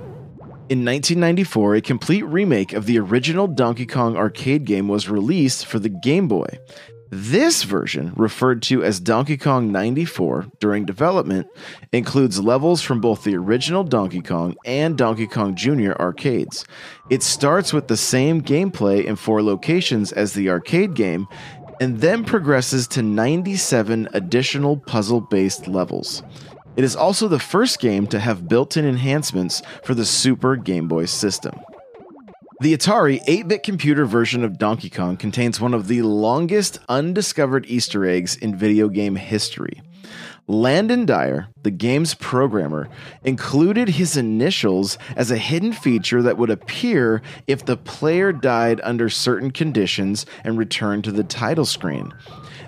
In 0.68 0.84
1994, 0.84 1.76
a 1.76 1.80
complete 1.80 2.24
remake 2.24 2.72
of 2.72 2.86
the 2.86 2.98
original 2.98 3.46
Donkey 3.46 3.86
Kong 3.86 4.16
arcade 4.16 4.64
game 4.64 4.88
was 4.88 5.08
released 5.08 5.66
for 5.66 5.78
the 5.78 5.88
Game 5.88 6.26
Boy. 6.26 6.58
This 7.10 7.62
version, 7.62 8.12
referred 8.16 8.60
to 8.62 8.82
as 8.82 8.98
Donkey 8.98 9.36
Kong 9.36 9.70
94 9.70 10.46
during 10.58 10.84
development, 10.84 11.46
includes 11.92 12.40
levels 12.40 12.82
from 12.82 13.00
both 13.00 13.22
the 13.22 13.36
original 13.36 13.84
Donkey 13.84 14.20
Kong 14.20 14.56
and 14.64 14.98
Donkey 14.98 15.28
Kong 15.28 15.54
Jr. 15.54 15.92
arcades. 15.92 16.64
It 17.10 17.22
starts 17.22 17.72
with 17.72 17.86
the 17.86 17.96
same 17.96 18.42
gameplay 18.42 19.04
in 19.04 19.14
four 19.14 19.44
locations 19.44 20.10
as 20.10 20.32
the 20.32 20.50
arcade 20.50 20.94
game 20.94 21.28
and 21.81 22.00
then 22.00 22.25
progresses 22.25 22.87
to 22.88 23.02
97 23.02 24.09
additional 24.12 24.76
puzzle 24.76 25.21
based 25.21 25.66
levels. 25.66 26.23
It 26.76 26.85
is 26.85 26.97
also 26.97 27.28
the 27.28 27.38
first 27.38 27.78
game 27.78 28.07
to 28.09 28.19
have 28.19 28.49
built 28.49 28.76
in 28.76 28.85
enhancements 28.85 29.62
for 29.85 29.95
the 29.95 30.04
Super 30.04 30.57
Game 30.57 30.88
Boy 30.88 31.04
system. 31.04 31.59
The 32.61 32.76
Atari 32.76 33.21
8 33.26 33.49
bit 33.49 33.62
computer 33.62 34.07
version 34.07 34.45
of 34.45 34.59
Donkey 34.59 34.90
Kong 34.90 35.16
contains 35.16 35.61
one 35.61 35.75
of 35.75 35.88
the 35.88 36.02
longest 36.02 36.78
undiscovered 36.88 37.66
Easter 37.66 38.07
eggs 38.07 38.37
in 38.37 38.57
video 38.57 38.88
game 38.88 39.16
history. 39.16 39.83
Landon 40.46 41.06
Dyer, 41.06 41.48
the 41.62 41.70
game's 41.70 42.12
programmer, 42.12 42.88
included 43.24 43.88
his 43.88 44.14
initials 44.16 44.98
as 45.16 45.30
a 45.30 45.38
hidden 45.38 45.72
feature 45.72 46.20
that 46.20 46.36
would 46.36 46.50
appear 46.50 47.22
if 47.46 47.64
the 47.64 47.78
player 47.78 48.30
died 48.30 48.78
under 48.84 49.08
certain 49.08 49.50
conditions 49.50 50.26
and 50.44 50.58
returned 50.58 51.04
to 51.04 51.12
the 51.12 51.24
title 51.24 51.64
screen. 51.64 52.12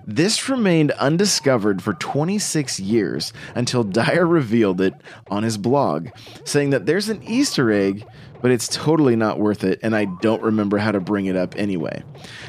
This 0.06 0.49
remained 0.49 0.92
undiscovered 0.92 1.83
for 1.83 1.92
26 1.92 2.80
years 2.80 3.35
until 3.54 3.85
Dyer 3.85 4.25
revealed 4.25 4.80
it 4.80 4.95
on 5.28 5.42
his 5.42 5.59
blog, 5.59 6.09
saying 6.45 6.71
that 6.71 6.87
there's 6.87 7.11
an 7.11 7.23
Easter 7.25 7.71
egg 7.71 8.06
but 8.40 8.50
it's 8.50 8.69
totally 8.69 9.16
not 9.16 9.38
worth 9.38 9.64
it, 9.64 9.78
and 9.83 9.95
I 9.95 10.07
don't 10.21 10.43
remember 10.43 10.78
how 10.78 10.93
to 10.93 11.00
bring 11.00 11.26
it 11.26 11.37
up 11.37 11.55
anyway. 11.57 12.02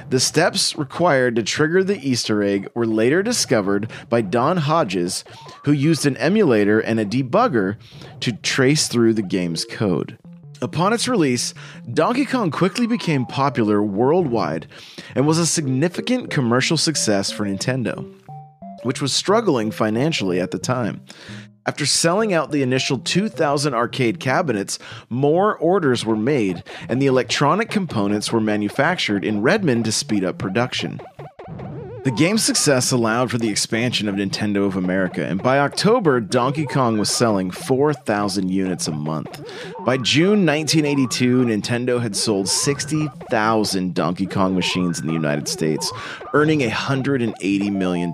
The 0.09 0.19
steps 0.19 0.75
required 0.75 1.35
to 1.35 1.43
trigger 1.43 1.83
the 1.83 1.99
Easter 1.99 2.43
egg 2.43 2.69
were 2.75 2.85
later 2.85 3.23
discovered 3.23 3.91
by 4.09 4.21
Don 4.21 4.57
Hodges, 4.57 5.23
who 5.65 5.71
used 5.71 6.05
an 6.05 6.17
emulator 6.17 6.79
and 6.79 6.99
a 6.99 7.05
debugger 7.05 7.77
to 8.21 8.31
trace 8.31 8.87
through 8.87 9.13
the 9.13 9.21
game's 9.21 9.65
code. 9.65 10.17
Upon 10.59 10.91
its 10.91 11.07
release, 11.07 11.53
Donkey 11.93 12.25
Kong 12.25 12.49
quickly 12.49 12.87
became 12.87 13.27
popular 13.27 13.83
worldwide 13.83 14.65
and 15.13 15.27
was 15.27 15.37
a 15.37 15.45
significant 15.45 16.31
commercial 16.31 16.77
success 16.77 17.31
for 17.31 17.45
Nintendo. 17.45 18.11
which 18.83 19.01
was 19.01 19.13
struggling 19.13 19.71
financially 19.71 20.39
at 20.39 20.51
the 20.51 20.59
time. 20.59 21.01
After 21.67 21.85
selling 21.85 22.33
out 22.33 22.51
the 22.51 22.63
initial 22.63 22.97
2,000 22.97 23.73
arcade 23.73 24.21
cabinets, 24.21 24.79
more 25.09 25.57
orders 25.57 26.05
were 26.05 26.15
made, 26.15 26.63
and 26.87 27.01
the 27.01 27.07
electronic 27.07 27.69
components 27.69 28.31
were 28.31 28.39
manufactured 28.39 29.25
in 29.25 29.41
Redmond 29.41 29.83
to 29.83 29.91
speed 29.91 30.23
up 30.23 30.37
production. 30.37 31.01
The 32.07 32.13
game's 32.13 32.45
success 32.45 32.93
allowed 32.93 33.31
for 33.31 33.37
the 33.37 33.49
expansion 33.49 34.07
of 34.07 34.15
Nintendo 34.15 34.65
of 34.65 34.77
America, 34.77 35.25
and 35.25 35.43
by 35.43 35.59
October, 35.59 36.21
Donkey 36.21 36.65
Kong 36.65 36.97
was 36.97 37.09
selling 37.09 37.51
4,000 37.51 38.47
units 38.47 38.87
a 38.87 38.93
month. 38.93 39.41
By 39.85 39.97
June 39.97 40.45
1982, 40.45 41.43
Nintendo 41.43 42.01
had 42.01 42.15
sold 42.15 42.47
60,000 42.47 43.93
Donkey 43.93 44.25
Kong 44.25 44.55
machines 44.55 45.01
in 45.01 45.07
the 45.07 45.11
United 45.11 45.49
States, 45.49 45.91
earning 46.33 46.61
$180 46.61 47.71
million. 47.73 48.13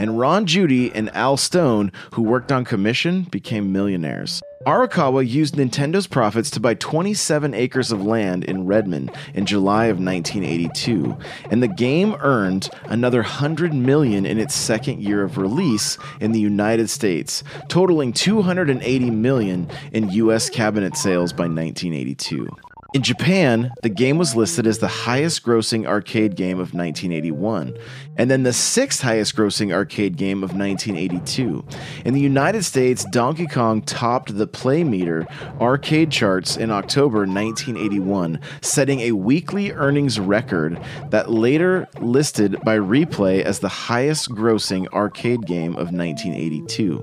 And 0.00 0.18
Ron 0.18 0.44
Judy 0.46 0.92
and 0.92 1.08
Al 1.14 1.36
Stone, 1.36 1.92
who 2.14 2.22
worked 2.22 2.50
on 2.50 2.64
commission, 2.64 3.28
became 3.30 3.70
millionaires. 3.70 4.42
Arakawa 4.66 5.28
used 5.28 5.56
Nintendo's 5.56 6.06
profits 6.06 6.50
to 6.50 6.60
buy 6.60 6.72
27 6.74 7.52
acres 7.52 7.92
of 7.92 8.04
land 8.04 8.44
in 8.44 8.66
Redmond 8.66 9.12
in 9.34 9.44
July 9.44 9.86
of 9.86 9.98
1982, 9.98 11.16
and 11.50 11.62
the 11.62 11.68
game 11.68 12.16
earned 12.20 12.70
another 12.84 13.20
100 13.20 13.74
million 13.74 14.24
in 14.24 14.38
its 14.38 14.54
second 14.54 15.02
year 15.02 15.22
of 15.22 15.36
release 15.36 15.98
in 16.18 16.32
the 16.32 16.40
United 16.40 16.88
States, 16.88 17.44
totaling 17.68 18.12
280 18.14 19.10
million 19.10 19.68
in 19.92 20.08
US 20.10 20.48
cabinet 20.48 20.96
sales 20.96 21.32
by 21.32 21.44
1982. 21.44 22.48
In 22.94 23.02
Japan, 23.02 23.72
the 23.82 23.88
game 23.88 24.18
was 24.18 24.36
listed 24.36 24.68
as 24.68 24.78
the 24.78 24.86
highest 24.86 25.42
grossing 25.42 25.84
arcade 25.84 26.36
game 26.36 26.60
of 26.60 26.74
1981, 26.74 27.76
and 28.16 28.30
then 28.30 28.44
the 28.44 28.52
sixth 28.52 29.02
highest 29.02 29.34
grossing 29.34 29.72
arcade 29.72 30.16
game 30.16 30.44
of 30.44 30.54
1982. 30.54 31.64
In 32.04 32.14
the 32.14 32.20
United 32.20 32.62
States, 32.62 33.04
Donkey 33.06 33.48
Kong 33.48 33.82
topped 33.82 34.38
the 34.38 34.46
Play 34.46 34.84
Meter 34.84 35.26
arcade 35.60 36.12
charts 36.12 36.56
in 36.56 36.70
October 36.70 37.26
1981, 37.26 38.38
setting 38.62 39.00
a 39.00 39.10
weekly 39.10 39.72
earnings 39.72 40.20
record 40.20 40.80
that 41.10 41.32
later 41.32 41.88
listed 41.98 42.60
by 42.64 42.78
Replay 42.78 43.42
as 43.42 43.58
the 43.58 43.68
highest 43.68 44.30
grossing 44.30 44.86
arcade 44.92 45.46
game 45.46 45.72
of 45.72 45.90
1982. 45.90 47.02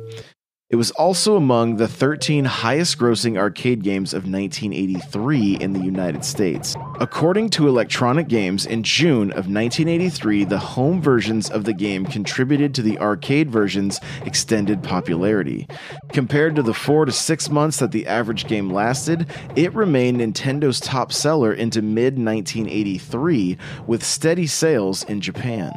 It 0.72 0.78
was 0.78 0.92
also 0.92 1.36
among 1.36 1.76
the 1.76 1.88
13 1.90 2.46
highest 2.46 2.98
grossing 2.98 3.38
arcade 3.38 3.84
games 3.84 4.14
of 4.14 4.24
1983 4.24 5.58
in 5.58 5.74
the 5.74 5.82
United 5.82 6.24
States. 6.24 6.78
According 7.02 7.50
to 7.52 7.68
Electronic 7.68 8.30
Games, 8.30 8.66
in 8.66 8.82
June 8.82 9.32
of 9.32 9.52
1983, 9.52 10.46
the 10.46 10.58
home 10.58 11.02
versions 11.02 11.50
of 11.50 11.66
the 11.66 11.74
game 11.74 12.06
contributed 12.06 12.74
to 12.76 12.82
the 12.82 12.98
arcade 13.00 13.52
version's 13.52 14.00
extended 14.26 14.82
popularity. 14.82 15.68
Compared 16.14 16.56
to 16.56 16.64
the 16.64 16.74
four 16.74 17.04
to 17.04 17.12
six 17.12 17.50
months 17.50 17.80
that 17.80 17.92
the 17.92 18.08
average 18.08 18.48
game 18.48 18.72
lasted, 18.72 19.26
it 19.58 19.74
remained 19.74 20.22
Nintendo's 20.22 20.80
top 20.80 21.12
seller 21.12 21.52
into 21.52 21.82
mid 21.82 22.18
1983 22.18 23.58
with 23.88 24.06
steady 24.06 24.48
sales 24.48 25.04
in 25.04 25.20
Japan. 25.20 25.74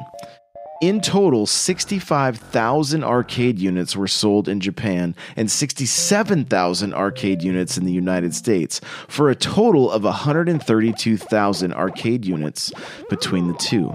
In 0.84 1.00
total, 1.00 1.46
65,000 1.46 3.04
arcade 3.04 3.58
units 3.58 3.96
were 3.96 4.06
sold 4.06 4.50
in 4.50 4.60
Japan 4.60 5.16
and 5.34 5.50
67,000 5.50 6.92
arcade 6.92 7.42
units 7.42 7.78
in 7.78 7.86
the 7.86 7.92
United 7.92 8.34
States, 8.34 8.82
for 9.08 9.30
a 9.30 9.34
total 9.34 9.90
of 9.90 10.04
132,000 10.04 11.72
arcade 11.72 12.26
units 12.26 12.70
between 13.08 13.48
the 13.48 13.54
two. 13.54 13.94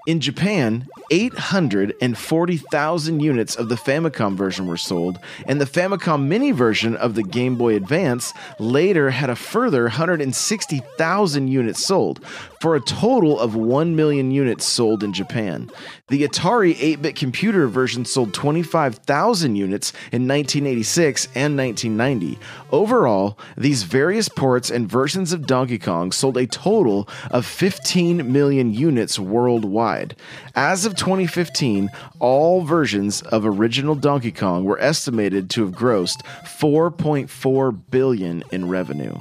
In 0.07 0.19
Japan, 0.19 0.87
840,000 1.11 3.19
units 3.19 3.55
of 3.55 3.69
the 3.69 3.75
Famicom 3.75 4.35
version 4.35 4.65
were 4.65 4.75
sold, 4.75 5.19
and 5.45 5.61
the 5.61 5.65
Famicom 5.65 6.27
Mini 6.27 6.51
version 6.51 6.95
of 6.95 7.13
the 7.13 7.21
Game 7.21 7.55
Boy 7.55 7.75
Advance 7.75 8.33
later 8.57 9.11
had 9.11 9.29
a 9.29 9.35
further 9.35 9.83
160,000 9.83 11.47
units 11.47 11.85
sold, 11.85 12.19
for 12.61 12.75
a 12.75 12.81
total 12.81 13.39
of 13.39 13.55
1 13.55 13.95
million 13.95 14.29
units 14.29 14.65
sold 14.65 15.03
in 15.03 15.11
Japan. 15.11 15.67
The 16.09 16.27
Atari 16.27 16.77
8 16.79 17.01
bit 17.01 17.15
computer 17.15 17.67
version 17.67 18.05
sold 18.05 18.35
25,000 18.35 19.55
units 19.55 19.91
in 20.11 20.27
1986 20.27 21.25
and 21.33 21.57
1990. 21.57 22.37
Overall, 22.71 23.39
these 23.57 23.81
various 23.81 24.29
ports 24.29 24.69
and 24.69 24.87
versions 24.87 25.33
of 25.33 25.47
Donkey 25.47 25.79
Kong 25.79 26.11
sold 26.11 26.37
a 26.37 26.45
total 26.45 27.09
of 27.31 27.47
15 27.47 28.31
million 28.31 28.71
units 28.71 29.17
worldwide. 29.17 30.15
As 30.53 30.85
of 30.85 30.95
2015, 30.95 31.89
all 32.19 32.61
versions 32.61 33.23
of 33.23 33.43
original 33.43 33.95
Donkey 33.95 34.31
Kong 34.31 34.65
were 34.65 34.79
estimated 34.79 35.49
to 35.49 35.65
have 35.65 35.73
grossed 35.73 36.23
4.4 36.43 37.81
billion 37.89 38.43
in 38.51 38.69
revenue. 38.69 39.15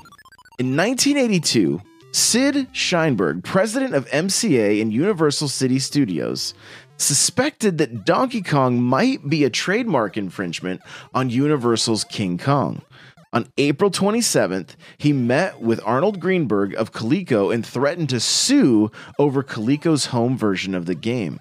In 0.59 0.77
1982, 0.77 1.81
Sid 2.13 2.73
Sheinberg, 2.73 3.45
president 3.45 3.95
of 3.95 4.09
MCA 4.09 4.83
and 4.83 4.93
Universal 4.93 5.49
City 5.49 5.79
Studios, 5.79 6.55
suspected 6.97 7.79
that 7.79 8.05
Donkey 8.05 8.43
Kong 8.43 8.83
might 8.83 9.29
be 9.29 9.45
a 9.45 9.51
trademark 9.51 10.17
infringement 10.17 10.81
on 11.15 11.31
Universal's 11.31 12.05
King 12.05 12.37
Kong. 12.37 12.83
On 13.33 13.47
April 13.59 13.93
27th, 13.93 14.75
he 14.99 15.13
met 15.13 15.61
with 15.61 15.81
Arnold 15.85 16.19
Greenberg 16.19 16.75
of 16.75 16.93
Coleco 16.93 17.55
and 17.55 17.65
threatened 17.65 18.09
to 18.11 18.19
sue 18.19 18.91
over 19.21 19.45
Coleco's 19.45 20.07
home 20.07 20.37
version 20.37 20.75
of 20.75 20.87
the 20.87 20.97
game. 20.97 21.39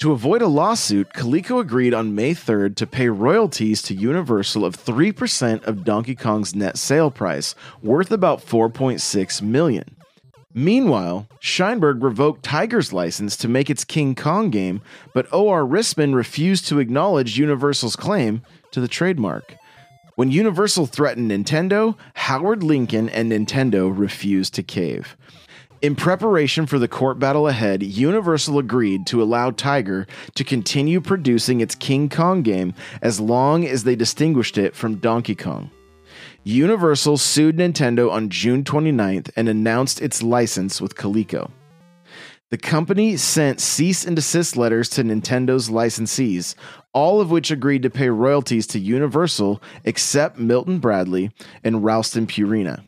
To 0.00 0.12
avoid 0.12 0.40
a 0.40 0.46
lawsuit, 0.46 1.12
Coleco 1.12 1.60
agreed 1.60 1.92
on 1.92 2.14
May 2.14 2.34
3rd 2.34 2.74
to 2.76 2.86
pay 2.86 3.10
royalties 3.10 3.82
to 3.82 3.94
Universal 3.94 4.64
of 4.64 4.74
3% 4.74 5.62
of 5.64 5.84
Donkey 5.84 6.14
Kong's 6.14 6.54
net 6.54 6.78
sale 6.78 7.10
price, 7.10 7.54
worth 7.82 8.10
about 8.10 8.40
4.6 8.40 9.42
million. 9.42 9.96
Meanwhile, 10.54 11.28
Sheinberg 11.42 12.02
revoked 12.02 12.42
Tiger's 12.42 12.94
license 12.94 13.36
to 13.36 13.46
make 13.46 13.68
its 13.68 13.84
King 13.84 14.14
Kong 14.14 14.48
game, 14.48 14.80
but 15.12 15.28
O.R. 15.32 15.64
Rissman 15.64 16.14
refused 16.14 16.66
to 16.68 16.78
acknowledge 16.78 17.38
Universal's 17.38 17.94
claim 17.94 18.40
to 18.70 18.80
the 18.80 18.88
trademark. 18.88 19.54
When 20.14 20.30
Universal 20.30 20.86
threatened 20.86 21.30
Nintendo, 21.30 21.94
Howard 22.14 22.62
Lincoln 22.62 23.10
and 23.10 23.30
Nintendo 23.30 23.92
refused 23.94 24.54
to 24.54 24.62
cave. 24.62 25.14
In 25.82 25.96
preparation 25.96 26.66
for 26.66 26.78
the 26.78 26.88
court 26.88 27.18
battle 27.18 27.48
ahead, 27.48 27.82
Universal 27.82 28.58
agreed 28.58 29.06
to 29.06 29.22
allow 29.22 29.50
Tiger 29.50 30.06
to 30.34 30.44
continue 30.44 31.00
producing 31.00 31.62
its 31.62 31.74
King 31.74 32.10
Kong 32.10 32.42
game 32.42 32.74
as 33.00 33.18
long 33.18 33.66
as 33.66 33.84
they 33.84 33.96
distinguished 33.96 34.58
it 34.58 34.76
from 34.76 34.96
Donkey 34.96 35.34
Kong. 35.34 35.70
Universal 36.44 37.16
sued 37.16 37.56
Nintendo 37.56 38.10
on 38.10 38.28
June 38.28 38.62
29th 38.62 39.30
and 39.36 39.48
announced 39.48 40.02
its 40.02 40.22
license 40.22 40.82
with 40.82 40.96
Coleco. 40.96 41.50
The 42.50 42.58
company 42.58 43.16
sent 43.16 43.58
cease 43.58 44.04
and 44.04 44.14
desist 44.14 44.58
letters 44.58 44.90
to 44.90 45.02
Nintendo's 45.02 45.70
licensees, 45.70 46.56
all 46.92 47.22
of 47.22 47.30
which 47.30 47.50
agreed 47.50 47.84
to 47.84 47.90
pay 47.90 48.10
royalties 48.10 48.66
to 48.66 48.78
Universal 48.78 49.62
except 49.84 50.38
Milton 50.38 50.78
Bradley 50.78 51.30
and 51.64 51.82
Ralston 51.82 52.26
Purina. 52.26 52.84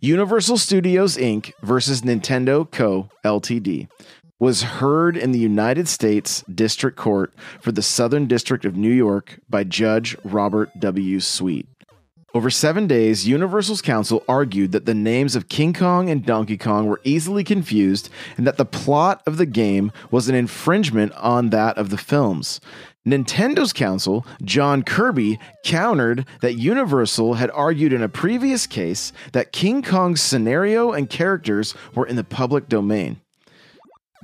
Universal 0.00 0.58
Studios 0.58 1.16
Inc. 1.16 1.52
versus 1.62 2.02
Nintendo 2.02 2.70
Co. 2.70 3.08
Ltd. 3.24 3.88
was 4.38 4.62
heard 4.62 5.16
in 5.16 5.32
the 5.32 5.38
United 5.38 5.88
States 5.88 6.42
District 6.52 6.96
Court 6.96 7.32
for 7.60 7.72
the 7.72 7.82
Southern 7.82 8.26
District 8.26 8.64
of 8.64 8.76
New 8.76 8.92
York 8.92 9.40
by 9.48 9.64
Judge 9.64 10.16
Robert 10.24 10.70
W. 10.78 11.20
Sweet. 11.20 11.66
Over 12.36 12.50
seven 12.50 12.86
days, 12.86 13.26
Universal's 13.26 13.80
counsel 13.80 14.22
argued 14.28 14.72
that 14.72 14.84
the 14.84 14.92
names 14.92 15.36
of 15.36 15.48
King 15.48 15.72
Kong 15.72 16.10
and 16.10 16.22
Donkey 16.22 16.58
Kong 16.58 16.86
were 16.86 17.00
easily 17.02 17.42
confused 17.42 18.10
and 18.36 18.46
that 18.46 18.58
the 18.58 18.66
plot 18.66 19.22
of 19.26 19.38
the 19.38 19.46
game 19.46 19.90
was 20.10 20.28
an 20.28 20.34
infringement 20.34 21.12
on 21.12 21.48
that 21.48 21.78
of 21.78 21.88
the 21.88 21.96
films. 21.96 22.60
Nintendo's 23.06 23.72
counsel, 23.72 24.26
John 24.42 24.82
Kirby, 24.82 25.38
countered 25.64 26.26
that 26.42 26.58
Universal 26.58 27.34
had 27.34 27.50
argued 27.52 27.94
in 27.94 28.02
a 28.02 28.08
previous 28.10 28.66
case 28.66 29.14
that 29.32 29.52
King 29.52 29.80
Kong's 29.80 30.20
scenario 30.20 30.92
and 30.92 31.08
characters 31.08 31.74
were 31.94 32.06
in 32.06 32.16
the 32.16 32.22
public 32.22 32.68
domain. 32.68 33.18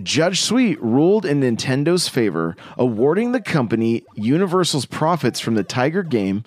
Judge 0.03 0.41
Sweet 0.41 0.83
ruled 0.83 1.25
in 1.25 1.41
Nintendo's 1.41 2.09
favor, 2.09 2.57
awarding 2.77 3.33
the 3.33 3.41
company 3.41 4.05
Universal's 4.15 4.87
profits 4.87 5.39
from 5.39 5.55
the 5.55 5.65
Tiger 5.65 6.03
game 6.03 6.45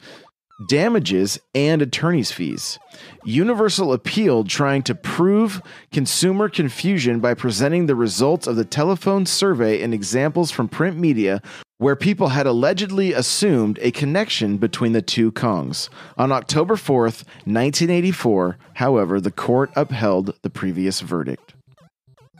damages, 0.67 1.39
and 1.53 1.81
attorney's 1.81 2.31
fees. 2.31 2.79
Universal 3.23 3.91
appealed, 3.91 4.49
trying 4.49 4.83
to 4.83 4.95
prove 4.95 5.61
consumer 5.91 6.49
confusion 6.49 7.19
by 7.19 7.33
presenting 7.33 7.85
the 7.85 7.95
results 7.95 8.47
of 8.47 8.55
the 8.55 8.65
telephone 8.65 9.25
survey 9.25 9.81
and 9.81 9.93
examples 9.93 10.51
from 10.51 10.67
print 10.67 10.97
media 10.97 11.41
where 11.77 11.95
people 11.95 12.29
had 12.29 12.47
allegedly 12.47 13.11
assumed 13.11 13.77
a 13.81 13.91
connection 13.91 14.57
between 14.57 14.93
the 14.93 15.01
two 15.01 15.31
Kongs. 15.33 15.89
On 16.17 16.31
October 16.31 16.75
4th, 16.75 17.25
1984, 17.43 18.57
however, 18.75 19.19
the 19.19 19.31
court 19.31 19.71
upheld 19.75 20.33
the 20.41 20.49
previous 20.49 21.01
verdict. 21.01 21.44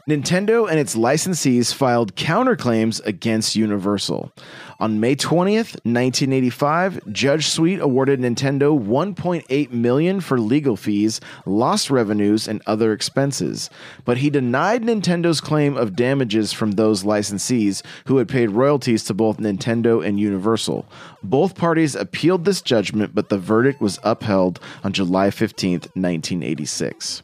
Nintendo 0.08 0.70
and 0.70 0.78
its 0.78 0.96
licensees 0.96 1.74
filed 1.74 2.16
counterclaims 2.16 3.04
against 3.08 3.56
Universal. 3.56 4.32
On 4.80 5.00
May 5.00 5.16
20th, 5.16 5.82
1985, 5.84 7.12
Judge 7.12 7.48
Sweet 7.48 7.80
awarded 7.80 8.20
Nintendo 8.20 8.80
1.8 8.80 9.72
million 9.72 10.20
for 10.20 10.40
legal 10.40 10.76
fees, 10.76 11.20
lost 11.48 11.90
revenues, 11.90 12.48
and 12.48 12.62
other 12.68 12.94
expenses. 12.94 13.72
But 14.04 14.18
he 14.18 14.30
denied 14.30 14.84
Nintendo's 14.84 15.42
claim 15.42 15.76
of 15.76 15.96
damages 15.96 16.54
from 16.54 16.74
those 16.74 17.04
licensees 17.04 17.82
who 18.06 18.18
had 18.18 18.28
paid 18.28 18.52
royalties 18.52 19.04
to 19.06 19.16
both 19.16 19.38
Nintendo 19.38 20.06
and 20.06 20.20
Universal. 20.20 20.86
Both 21.24 21.56
parties 21.56 21.96
appealed 21.96 22.46
this 22.46 22.62
judgment, 22.62 23.16
but 23.16 23.30
the 23.30 23.40
verdict 23.40 23.82
was 23.82 23.98
upheld 24.04 24.60
on 24.84 24.94
July 24.94 25.30
15th, 25.30 25.90
1986. 25.96 27.24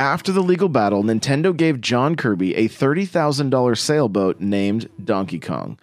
After 0.00 0.32
the 0.32 0.40
legal 0.40 0.70
battle, 0.70 1.02
Nintendo 1.02 1.54
gave 1.54 1.82
John 1.82 2.16
Kirby 2.16 2.54
a 2.54 2.70
$30,000 2.70 3.76
sailboat 3.76 4.40
named 4.40 4.88
Donkey 5.04 5.38
Kong 5.38 5.78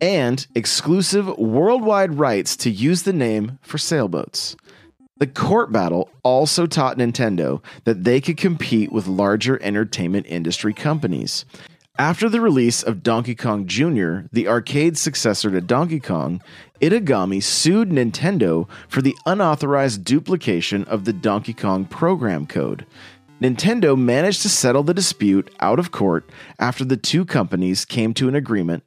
and 0.00 0.46
exclusive 0.54 1.36
worldwide 1.36 2.14
rights 2.14 2.54
to 2.58 2.70
use 2.70 3.02
the 3.02 3.12
name 3.12 3.58
for 3.62 3.76
sailboats. 3.76 4.54
The 5.16 5.26
court 5.26 5.72
battle 5.72 6.10
also 6.22 6.66
taught 6.66 6.98
Nintendo 6.98 7.60
that 7.82 8.04
they 8.04 8.20
could 8.20 8.36
compete 8.36 8.92
with 8.92 9.08
larger 9.08 9.60
entertainment 9.60 10.26
industry 10.28 10.72
companies. 10.72 11.44
After 11.98 12.28
the 12.28 12.42
release 12.42 12.84
of 12.84 13.02
Donkey 13.02 13.34
Kong 13.34 13.66
Jr., 13.66 14.26
the 14.30 14.46
arcade 14.46 14.96
successor 14.96 15.50
to 15.50 15.60
Donkey 15.60 15.98
Kong, 15.98 16.40
Ikegami 16.80 17.42
sued 17.42 17.88
Nintendo 17.88 18.68
for 18.86 19.02
the 19.02 19.16
unauthorized 19.24 20.04
duplication 20.04 20.84
of 20.84 21.04
the 21.04 21.14
Donkey 21.14 21.54
Kong 21.54 21.86
program 21.86 22.46
code. 22.46 22.86
Nintendo 23.40 23.98
managed 23.98 24.42
to 24.42 24.48
settle 24.48 24.82
the 24.82 24.94
dispute 24.94 25.50
out 25.60 25.78
of 25.78 25.90
court 25.90 26.28
after 26.58 26.84
the 26.84 26.96
two 26.96 27.24
companies 27.24 27.84
came 27.84 28.14
to 28.14 28.28
an 28.28 28.34
agreement. 28.34 28.82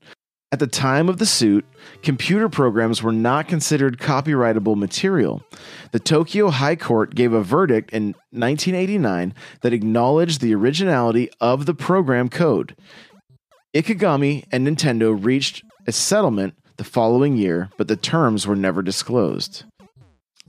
At 0.52 0.58
the 0.58 0.66
time 0.66 1.08
of 1.08 1.20
the 1.20 1.28
suit, 1.28 1.64
computer 2.02 2.50
programs 2.50 3.04
were 3.04 3.12
not 3.12 3.48
considered 3.48 4.00
copyrightable 4.00 4.76
material. 4.76 5.44
The 5.92 6.00
Tokyo 6.00 6.50
High 6.50 6.76
Court 6.76 7.14
gave 7.14 7.34
a 7.34 7.44
verdict 7.44 7.92
in 7.92 8.16
1989 8.32 9.36
that 9.62 9.74
acknowledged 9.74 10.42
the 10.42 10.56
originality 10.56 11.30
of 11.40 11.68
the 11.68 11.76
program 11.76 12.30
code. 12.30 12.76
Ikegami 13.76 14.46
and 14.52 14.66
Nintendo 14.66 15.16
reached 15.24 15.64
a 15.86 15.92
settlement 15.92 16.56
the 16.78 16.84
following 16.84 17.38
year, 17.38 17.70
but 17.78 17.88
the 17.88 17.96
terms 17.96 18.48
were 18.48 18.56
never 18.56 18.82
disclosed. 18.82 19.66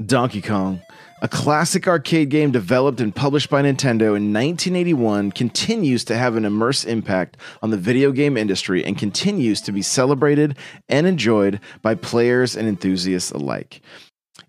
Donkey 0.03 0.41
Kong 0.41 0.81
a 1.23 1.29
classic 1.29 1.87
arcade 1.87 2.31
game 2.31 2.51
developed 2.51 3.01
and 3.01 3.15
published 3.15 3.51
by 3.51 3.63
Nintendo 3.63 4.17
in 4.17 4.33
1981 4.33 5.33
continues 5.33 6.05
to 6.05 6.17
have 6.17 6.37
an 6.37 6.45
immense 6.45 6.85
impact 6.85 7.37
on 7.63 7.71
the 7.71 7.77
video 7.77 8.11
game 8.11 8.37
industry 8.37 8.85
and 8.85 8.97
continues 8.97 9.61
to 9.61 9.73
be 9.73 9.83
celebrated 9.83 10.57
and 10.89 11.07
enjoyed 11.07 11.61
by 11.83 11.95
players 11.95 12.57
and 12.57 12.67
enthusiasts 12.67 13.31
alike. 13.31 13.83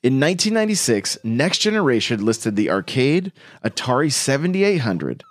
In 0.04 0.20
1996, 0.20 1.20
Next 1.24 1.60
Generation 1.60 2.26
listed 2.26 2.56
the 2.56 2.72
arcade, 2.72 3.34
Atari 3.64 4.12
7800, 4.12 5.24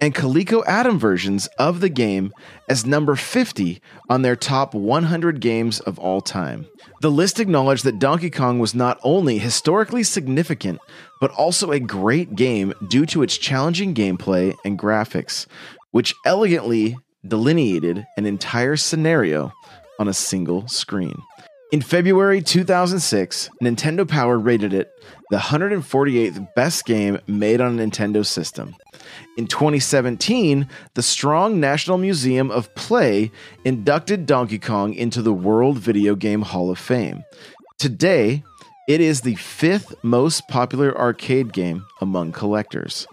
and 0.00 0.14
Coleco 0.14 0.62
Adam 0.66 0.98
versions 0.98 1.46
of 1.58 1.80
the 1.80 1.88
game 1.88 2.32
as 2.68 2.84
number 2.84 3.16
50 3.16 3.80
on 4.08 4.22
their 4.22 4.36
top 4.36 4.74
100 4.74 5.40
games 5.40 5.80
of 5.80 5.98
all 5.98 6.20
time. 6.20 6.66
The 7.00 7.10
list 7.10 7.40
acknowledged 7.40 7.84
that 7.84 7.98
Donkey 7.98 8.30
Kong 8.30 8.58
was 8.58 8.74
not 8.74 8.98
only 9.02 9.38
historically 9.38 10.02
significant, 10.02 10.80
but 11.20 11.30
also 11.32 11.70
a 11.70 11.80
great 11.80 12.34
game 12.34 12.74
due 12.88 13.06
to 13.06 13.22
its 13.22 13.38
challenging 13.38 13.94
gameplay 13.94 14.54
and 14.64 14.78
graphics, 14.78 15.46
which 15.92 16.14
elegantly 16.24 16.96
delineated 17.26 18.06
an 18.16 18.26
entire 18.26 18.76
scenario 18.76 19.52
on 19.98 20.08
a 20.08 20.14
single 20.14 20.68
screen. 20.68 21.16
In 21.72 21.80
February 21.80 22.42
2006, 22.42 23.50
Nintendo 23.60 24.06
Power 24.06 24.38
rated 24.38 24.72
it 24.72 24.88
the 25.30 25.36
148th 25.36 26.54
best 26.54 26.84
game 26.84 27.18
made 27.26 27.60
on 27.60 27.80
a 27.80 27.84
Nintendo 27.84 28.24
system. 28.24 28.76
In 29.36 29.48
2017, 29.48 30.68
the 30.94 31.02
Strong 31.02 31.58
National 31.58 31.98
Museum 31.98 32.52
of 32.52 32.72
Play 32.76 33.32
inducted 33.64 34.26
Donkey 34.26 34.60
Kong 34.60 34.94
into 34.94 35.22
the 35.22 35.32
World 35.32 35.78
Video 35.78 36.14
Game 36.14 36.42
Hall 36.42 36.70
of 36.70 36.78
Fame. 36.78 37.24
Today, 37.78 38.44
it 38.86 39.00
is 39.00 39.22
the 39.22 39.34
fifth 39.34 39.92
most 40.04 40.46
popular 40.46 40.96
arcade 40.96 41.52
game 41.52 41.84
among 42.00 42.30
collectors. 42.30 43.08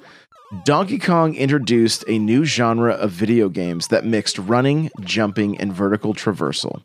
Donkey 0.61 0.99
Kong 0.99 1.33
introduced 1.33 2.03
a 2.07 2.19
new 2.19 2.45
genre 2.45 2.93
of 2.93 3.09
video 3.09 3.49
games 3.49 3.87
that 3.87 4.05
mixed 4.05 4.37
running, 4.37 4.91
jumping, 5.01 5.59
and 5.59 5.73
vertical 5.73 6.13
traversal, 6.13 6.83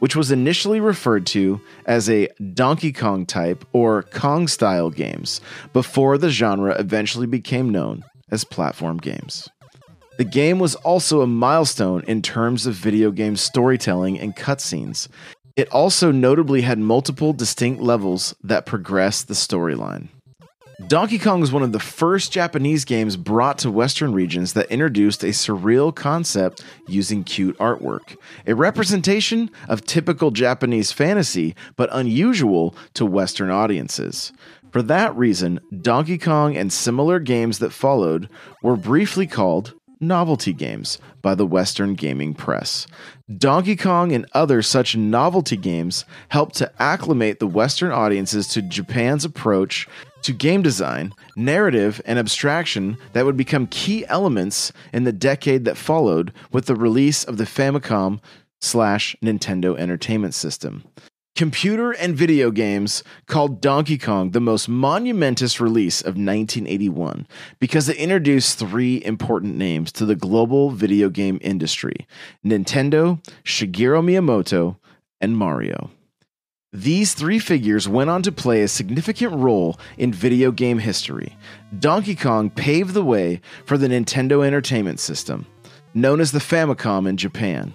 which 0.00 0.16
was 0.16 0.32
initially 0.32 0.80
referred 0.80 1.24
to 1.26 1.60
as 1.86 2.10
a 2.10 2.28
Donkey 2.54 2.92
Kong 2.92 3.24
type 3.24 3.64
or 3.72 4.02
Kong 4.02 4.48
style 4.48 4.90
games 4.90 5.40
before 5.72 6.18
the 6.18 6.28
genre 6.28 6.74
eventually 6.76 7.28
became 7.28 7.70
known 7.70 8.04
as 8.32 8.42
platform 8.42 8.98
games. 8.98 9.48
The 10.18 10.24
game 10.24 10.58
was 10.58 10.74
also 10.74 11.20
a 11.20 11.26
milestone 11.26 12.02
in 12.08 12.20
terms 12.20 12.66
of 12.66 12.74
video 12.74 13.12
game 13.12 13.36
storytelling 13.36 14.18
and 14.18 14.34
cutscenes. 14.34 15.06
It 15.54 15.68
also 15.68 16.10
notably 16.10 16.62
had 16.62 16.80
multiple 16.80 17.32
distinct 17.32 17.80
levels 17.80 18.34
that 18.42 18.66
progressed 18.66 19.28
the 19.28 19.34
storyline. 19.34 20.08
Donkey 20.86 21.18
Kong 21.18 21.40
was 21.40 21.50
one 21.50 21.62
of 21.62 21.72
the 21.72 21.80
first 21.80 22.30
Japanese 22.30 22.84
games 22.84 23.16
brought 23.16 23.56
to 23.58 23.70
Western 23.70 24.12
regions 24.12 24.52
that 24.52 24.70
introduced 24.70 25.24
a 25.24 25.28
surreal 25.28 25.94
concept 25.94 26.62
using 26.86 27.24
cute 27.24 27.56
artwork, 27.58 28.16
a 28.46 28.54
representation 28.54 29.50
of 29.66 29.86
typical 29.86 30.30
Japanese 30.30 30.92
fantasy, 30.92 31.54
but 31.76 31.88
unusual 31.90 32.74
to 32.92 33.06
Western 33.06 33.50
audiences. 33.50 34.32
For 34.72 34.82
that 34.82 35.16
reason, 35.16 35.60
Donkey 35.80 36.18
Kong 36.18 36.54
and 36.54 36.70
similar 36.70 37.18
games 37.18 37.60
that 37.60 37.72
followed 37.72 38.28
were 38.62 38.76
briefly 38.76 39.26
called 39.26 39.72
novelty 40.06 40.52
games 40.52 40.98
by 41.22 41.34
the 41.34 41.46
Western 41.46 41.94
gaming 41.94 42.34
press. 42.34 42.86
Donkey 43.38 43.76
Kong 43.76 44.12
and 44.12 44.26
other 44.32 44.62
such 44.62 44.96
novelty 44.96 45.56
games 45.56 46.04
helped 46.28 46.54
to 46.56 46.70
acclimate 46.78 47.38
the 47.38 47.46
Western 47.46 47.90
audiences 47.90 48.46
to 48.48 48.62
Japan's 48.62 49.24
approach 49.24 49.88
to 50.22 50.32
game 50.32 50.62
design, 50.62 51.12
narrative, 51.36 52.00
and 52.04 52.18
abstraction 52.18 52.96
that 53.12 53.24
would 53.24 53.36
become 53.36 53.66
key 53.66 54.06
elements 54.06 54.72
in 54.92 55.04
the 55.04 55.12
decade 55.12 55.64
that 55.64 55.76
followed 55.76 56.32
with 56.52 56.66
the 56.66 56.74
release 56.74 57.24
of 57.24 57.36
the 57.36 57.44
Famicom 57.44 58.20
slash 58.60 59.14
Nintendo 59.22 59.78
Entertainment 59.78 60.34
System. 60.34 60.84
Computer 61.36 61.90
and 61.90 62.14
video 62.14 62.52
games 62.52 63.02
called 63.26 63.60
Donkey 63.60 63.98
Kong 63.98 64.30
the 64.30 64.40
most 64.40 64.68
monumentous 64.68 65.60
release 65.60 66.00
of 66.00 66.14
1981 66.14 67.26
because 67.58 67.88
it 67.88 67.96
introduced 67.96 68.56
three 68.56 69.04
important 69.04 69.56
names 69.56 69.90
to 69.90 70.06
the 70.06 70.14
global 70.14 70.70
video 70.70 71.08
game 71.08 71.40
industry 71.42 72.06
Nintendo, 72.46 73.20
Shigeru 73.42 74.00
Miyamoto, 74.00 74.76
and 75.20 75.36
Mario. 75.36 75.90
These 76.72 77.14
three 77.14 77.40
figures 77.40 77.88
went 77.88 78.10
on 78.10 78.22
to 78.22 78.30
play 78.30 78.62
a 78.62 78.68
significant 78.68 79.32
role 79.32 79.76
in 79.98 80.12
video 80.12 80.52
game 80.52 80.78
history. 80.78 81.36
Donkey 81.76 82.14
Kong 82.14 82.48
paved 82.48 82.94
the 82.94 83.04
way 83.04 83.40
for 83.64 83.76
the 83.76 83.88
Nintendo 83.88 84.46
Entertainment 84.46 85.00
System, 85.00 85.46
known 85.94 86.20
as 86.20 86.30
the 86.30 86.38
Famicom 86.38 87.08
in 87.08 87.16
Japan. 87.16 87.74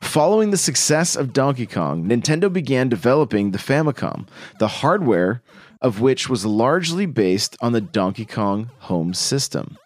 Following 0.00 0.50
the 0.50 0.56
success 0.56 1.16
of 1.16 1.32
Donkey 1.32 1.66
Kong, 1.66 2.04
Nintendo 2.04 2.52
began 2.52 2.88
developing 2.88 3.50
the 3.50 3.58
Famicom, 3.58 4.26
the 4.58 4.68
hardware 4.68 5.42
of 5.80 6.00
which 6.00 6.28
was 6.28 6.46
largely 6.46 7.06
based 7.06 7.56
on 7.60 7.72
the 7.72 7.80
Donkey 7.80 8.24
Kong 8.24 8.70
home 8.78 9.12
system. 9.12 9.76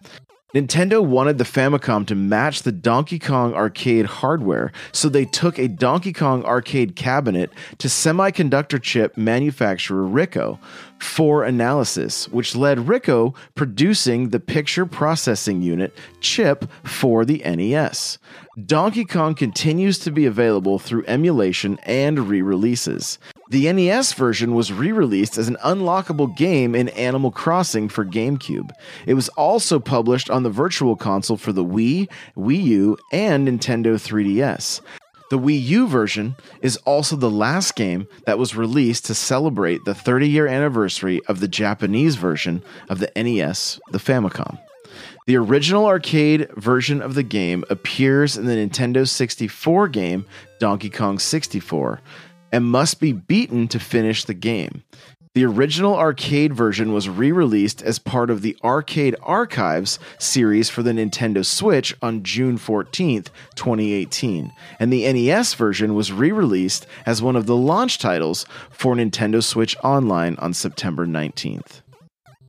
Nintendo 0.55 1.03
wanted 1.03 1.39
the 1.39 1.45
Famicom 1.45 2.07
to 2.07 2.15
match 2.15 2.63
the 2.63 2.73
Donkey 2.73 3.19
Kong 3.19 3.55
arcade 3.55 4.05
hardware, 4.05 4.71
so 4.93 5.09
they 5.09 5.25
took 5.25 5.59
a 5.59 5.67
Donkey 5.67 6.13
Kong 6.13 6.45
arcade 6.45 6.95
cabinet 6.95 7.51
to 7.79 7.89
semiconductor 7.89 8.81
chip 8.81 9.17
manufacturer 9.17 10.07
Ricoh 10.07 10.59
for 10.99 11.43
analysis, 11.45 12.29
which 12.29 12.55
led 12.55 12.77
Ricoh 12.79 13.35
producing 13.55 14.29
the 14.29 14.41
picture 14.41 14.85
processing 14.85 15.63
unit 15.63 15.97
chip 16.21 16.71
for 16.85 17.25
the 17.25 17.39
NES. 17.39 18.19
Donkey 18.67 19.07
Kong 19.07 19.35
continues 19.35 19.99
to 20.01 20.11
be 20.11 20.27
available 20.27 20.79
through 20.79 21.05
emulation 21.07 21.79
and 21.85 22.29
re 22.29 22.43
releases. 22.43 23.19
The 23.53 23.71
NES 23.71 24.15
version 24.15 24.55
was 24.55 24.73
re 24.73 24.93
released 24.93 25.37
as 25.37 25.47
an 25.47 25.59
unlockable 25.63 26.35
game 26.35 26.75
in 26.75 26.89
Animal 26.89 27.31
Crossing 27.31 27.91
for 27.91 28.03
GameCube. 28.03 28.71
It 29.05 29.13
was 29.13 29.29
also 29.29 29.79
published 29.79 30.31
on 30.31 30.43
the 30.43 30.49
Virtual 30.49 30.97
Console 30.97 31.37
for 31.37 31.53
the 31.53 31.63
Wii, 31.63 32.09
Wii 32.35 32.63
U, 32.63 32.97
and 33.13 33.47
Nintendo 33.47 33.97
3DS. 33.97 34.81
The 35.29 35.39
Wii 35.39 35.63
U 35.65 35.87
version 35.87 36.35
is 36.63 36.79
also 36.87 37.15
the 37.15 37.31
last 37.31 37.75
game 37.77 38.09
that 38.25 38.39
was 38.39 38.57
released 38.57 39.05
to 39.05 39.15
celebrate 39.15 39.85
the 39.85 39.95
30 39.95 40.31
year 40.31 40.47
anniversary 40.47 41.21
of 41.27 41.41
the 41.41 41.49
Japanese 41.49 42.17
version 42.17 42.63
of 42.89 43.01
the 43.01 43.13
NES, 43.15 43.79
the 43.91 43.99
Famicom. 43.99 44.59
The 45.27 45.37
original 45.37 45.85
arcade 45.85 46.51
version 46.57 47.03
of 47.03 47.15
the 47.15 47.23
game 47.23 47.65
appears 47.69 48.39
in 48.39 48.47
the 48.47 48.55
Nintendo 48.55 49.07
64 49.07 49.89
game 49.89 50.25
Donkey 50.59 50.89
Kong 50.89 51.19
64 51.19 52.01
and 52.53 52.67
must 52.67 53.01
be 53.01 53.13
beaten 53.13 53.67
to 53.69 53.81
finish 53.81 54.25
the 54.25 54.35
game. 54.35 54.83
The 55.35 55.47
original 55.47 55.97
arcade 55.97 56.53
version 56.53 56.93
was 56.93 57.09
re 57.09 57.33
released 57.33 57.81
as 57.81 57.99
part 57.99 58.29
of 58.29 58.43
the 58.43 58.55
Arcade 58.63 59.17
Archives 59.23 59.99
series 60.19 60.69
for 60.69 60.83
the 60.83 60.93
Nintendo 60.93 61.43
Switch 61.43 61.95
on 62.03 62.23
June 62.23 62.59
14th, 62.59 63.29
2018, 63.55 64.53
and 64.79 64.93
the 64.93 65.11
NES 65.11 65.55
version 65.55 65.95
was 65.95 66.13
re 66.13 66.31
released 66.31 66.87
as 67.07 67.23
one 67.23 67.37
of 67.37 67.47
the 67.47 67.57
launch 67.57 67.99
titles 67.99 68.45
for 68.69 68.95
Nintendo 68.95 69.43
Switch 69.43 69.75
Online 69.83 70.37
on 70.37 70.53
September 70.53 71.07
19th. 71.07 71.82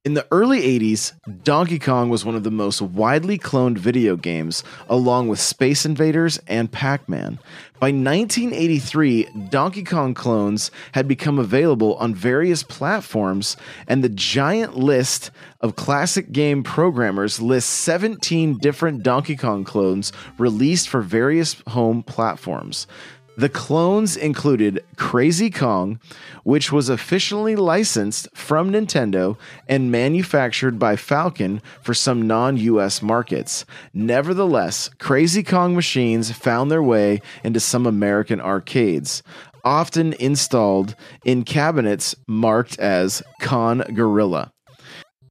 In 0.06 0.16
the 0.16 0.28
early 0.32 0.60
80s, 0.60 1.14
Donkey 1.46 1.80
Kong 1.80 2.10
was 2.10 2.26
one 2.26 2.36
of 2.36 2.44
the 2.44 2.52
most 2.52 2.82
widely 2.82 3.38
cloned 3.40 3.78
video 3.78 4.18
games, 4.18 4.62
along 4.90 5.30
with 5.30 5.40
Space 5.40 5.86
Invaders 5.86 6.38
and 6.46 6.70
Pac 6.70 7.08
Man. 7.08 7.40
By 7.80 7.88
1983, 7.88 9.48
Donkey 9.50 9.86
Kong 9.86 10.14
clones 10.14 10.72
had 10.92 11.08
become 11.08 11.40
available 11.40 11.96
on 11.96 12.14
various 12.14 12.64
platforms, 12.64 13.56
and 13.88 14.04
the 14.04 14.10
giant 14.10 14.76
list 14.76 15.32
of 15.62 15.78
classic 15.78 16.34
game 16.34 16.64
programmers 16.64 17.42
lists 17.42 17.72
17 17.72 18.58
different 18.58 19.04
Donkey 19.04 19.38
Kong 19.38 19.64
clones 19.64 20.12
released 20.38 20.90
for 20.90 21.02
various 21.02 21.56
home 21.68 22.04
platforms. 22.04 22.88
The 23.36 23.50
clones 23.50 24.16
included 24.16 24.86
Crazy 24.96 25.50
Kong, 25.50 26.00
which 26.44 26.72
was 26.72 26.88
officially 26.88 27.56
licensed 27.56 28.28
from 28.36 28.72
Nintendo 28.72 29.38
and 29.68 29.92
manufactured 29.92 30.78
by 30.78 30.96
Falcon 30.96 31.60
for 31.82 31.96
some 31.96 32.28
non 32.28 32.58
US 32.58 33.02
markets. 33.02 33.66
Nevertheless, 33.92 34.92
Crazy 35.00 35.42
Kong 35.42 35.74
machines 35.74 36.32
found 36.32 36.70
their 36.70 36.84
way 36.84 37.22
into 37.44 37.60
some 37.60 37.88
American 37.88 38.40
arcades, 38.40 39.24
often 39.64 40.14
installed 40.14 40.96
in 41.26 41.44
cabinets 41.44 42.16
marked 42.28 42.78
as 42.78 43.24
Con 43.40 43.80
Gorilla. 43.96 44.53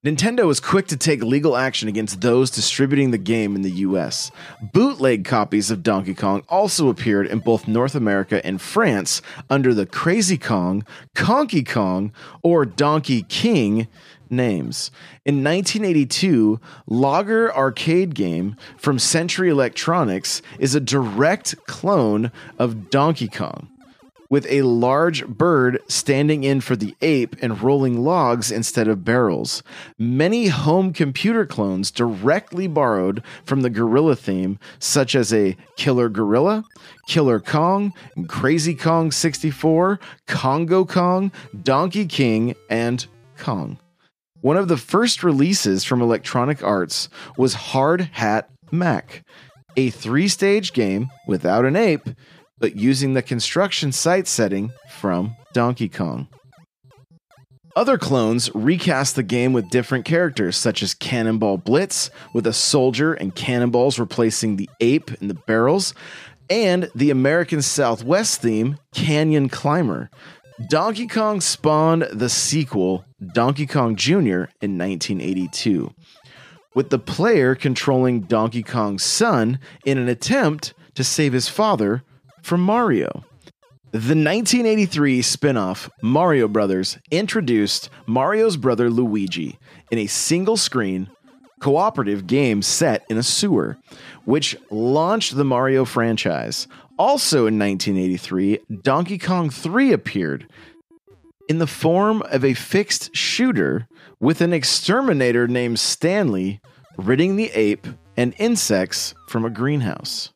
Nintendo 0.05 0.49
was 0.49 0.59
quick 0.59 0.89
to 0.89 0.97
take 0.97 1.23
legal 1.23 1.57
action 1.57 1.89
against 1.89 2.23
those 2.23 2.51
distributing 2.51 3.13
the 3.13 3.19
game 3.19 3.55
in 3.55 3.63
the 3.63 3.71
US. 3.71 4.33
Bootleg 4.61 5.25
copies 5.25 5.71
of 5.71 5.85
Donkey 5.85 6.13
Kong 6.13 6.43
also 6.49 6.89
appeared 6.89 7.29
in 7.29 7.39
both 7.39 7.69
North 7.69 7.95
America 7.95 8.45
and 8.45 8.61
France 8.61 9.23
under 9.49 9.73
the 9.73 9.87
Crazy 9.87 10.37
Kong, 10.37 10.85
Konkey 11.15 11.63
Kong, 11.63 12.13
or 12.43 12.65
Donkey 12.67 13.23
King 13.23 13.87
names. 14.29 14.91
In 15.25 15.45
1982, 15.45 16.59
Logger 16.89 17.55
arcade 17.55 18.17
game 18.17 18.57
from 18.77 18.99
Century 18.99 19.51
Electronics 19.51 20.43
is 20.59 20.75
a 20.75 20.81
direct 20.81 21.55
clone 21.69 22.33
of 22.59 22.91
Donkey 22.91 23.29
Kong 23.29 23.69
with 24.33 24.47
a 24.49 24.63
large 24.63 25.27
bird 25.27 25.79
standing 25.89 26.43
in 26.43 26.59
for 26.59 26.75
the 26.75 26.97
ape 27.03 27.37
and 27.43 27.61
rolling 27.61 28.03
logs 28.03 28.51
instead 28.51 28.89
of 28.89 29.05
barrels. 29.05 29.63
Many 29.99 30.47
home 30.47 30.95
computer 30.95 31.45
clones 31.45 31.91
directly 31.91 32.67
borrowed 32.67 33.23
from 33.45 33.61
the 33.61 33.69
gorilla 33.69 34.17
theme, 34.17 34.59
such 34.79 35.15
as 35.15 35.35
a 35.35 35.55
Killer 35.77 36.09
Gorilla, 36.09 36.65
Killer 37.07 37.41
Kong, 37.41 37.93
Crazy 38.27 38.75
Kong 38.75 39.13
64, 39.13 40.01
Congo 40.27 40.87
Kong, 40.87 41.31
Donkey 41.63 42.07
King, 42.07 42.55
and 42.71 43.07
Kong. 43.37 43.79
One 44.41 44.57
of 44.57 44.69
the 44.69 44.79
first 44.79 45.23
releases 45.23 45.85
from 45.85 46.01
Electronic 46.01 46.65
Arts 46.65 47.11
was 47.37 47.53
Hard 47.53 48.09
Hat 48.13 48.49
Mack, 48.71 49.25
a 49.77 49.91
three 49.91 50.29
stage 50.29 50.73
game 50.73 51.11
without 51.27 51.67
an 51.67 51.77
ape 51.77 52.09
but 52.63 52.77
using 52.77 53.13
the 53.13 53.23
construction 53.23 53.91
site 53.91 54.29
setting 54.29 54.73
from 54.89 55.37
Donkey 55.53 55.89
Kong. 55.89 56.29
Other 57.75 57.99
clones 57.99 58.55
recast 58.55 59.17
the 59.17 59.25
game 59.25 59.53
with 59.53 59.69
different 59.69 60.05
characters, 60.05 60.57
such 60.57 60.81
as 60.81 60.95
Cannonball 60.95 61.59
Blitz, 61.59 62.09
with 62.33 62.47
a 62.47 62.53
soldier 62.53 63.15
and 63.15 63.35
cannonballs 63.35 63.99
replacing 63.99 64.57
the 64.57 64.71
ape 64.81 65.11
and 65.21 65.29
the 65.29 65.35
barrels, 65.35 65.93
and 66.49 66.89
the 66.95 67.11
American 67.11 67.63
Southwest 67.63 68.41
theme, 68.41 68.79
Canyon 68.95 69.49
Climber. 69.49 70.09
Donkey 70.69 71.09
Kong 71.09 71.41
spawned 71.41 72.03
the 72.13 72.29
sequel, 72.29 73.05
Donkey 73.33 73.67
Kong 73.67 73.97
Jr., 73.97 74.45
in 74.61 74.79
1982, 74.79 75.93
with 76.77 76.91
the 76.91 76.99
player 77.01 77.57
controlling 77.57 78.21
Donkey 78.21 78.63
Kong's 78.63 79.03
son 79.03 79.59
in 79.85 79.99
an 79.99 80.09
attempt 80.09 80.75
to 80.95 81.03
save 81.03 81.33
his 81.33 81.49
father 81.49 82.05
from 82.43 82.61
Mario. 82.61 83.25
The 83.93 84.17
1983 84.17 85.23
spin 85.23 85.57
off 85.57 85.91
Mario 86.03 86.49
Brothers 86.49 86.99
introduced 87.11 87.91
Mario's 88.07 88.57
brother 88.57 88.91
Luigi 88.91 89.59
in 89.91 89.99
a 89.99 90.07
single 90.07 90.57
screen 90.57 91.09
cooperative 91.61 92.27
game 92.27 92.61
set 92.61 93.05
in 93.09 93.17
a 93.17 93.23
sewer, 93.23 93.79
which 94.25 94.57
launched 94.71 95.37
the 95.37 95.45
Mario 95.45 95.85
franchise. 95.85 96.67
Also 96.99 97.47
in 97.47 97.59
1983, 97.59 98.59
Donkey 98.83 99.19
Kong 99.19 99.49
3 99.49 99.93
appeared 99.93 100.47
in 101.49 101.59
the 101.59 101.67
form 101.67 102.23
of 102.31 102.45
a 102.45 102.55
fixed 102.55 103.15
shooter 103.15 103.87
with 104.21 104.41
an 104.41 104.53
exterminator 104.53 105.47
named 105.47 105.79
Stanley 105.79 106.61
ridding 106.97 107.37
the 107.37 107.51
ape 107.51 107.87
and 108.17 108.35
insects 108.39 109.15
from 109.29 109.45
a 109.45 109.51
greenhouse. 109.51 110.32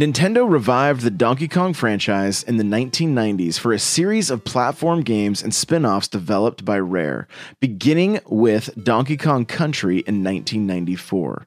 Nintendo 0.00 0.50
revived 0.50 1.02
the 1.02 1.10
Donkey 1.10 1.46
Kong 1.46 1.74
franchise 1.74 2.42
in 2.42 2.56
the 2.56 2.64
1990s 2.64 3.58
for 3.58 3.70
a 3.70 3.78
series 3.78 4.30
of 4.30 4.44
platform 4.44 5.02
games 5.02 5.42
and 5.42 5.54
spin 5.54 5.84
offs 5.84 6.08
developed 6.08 6.64
by 6.64 6.78
Rare, 6.78 7.28
beginning 7.60 8.18
with 8.24 8.82
Donkey 8.82 9.18
Kong 9.18 9.44
Country 9.44 9.96
in 9.96 10.24
1994. 10.24 11.46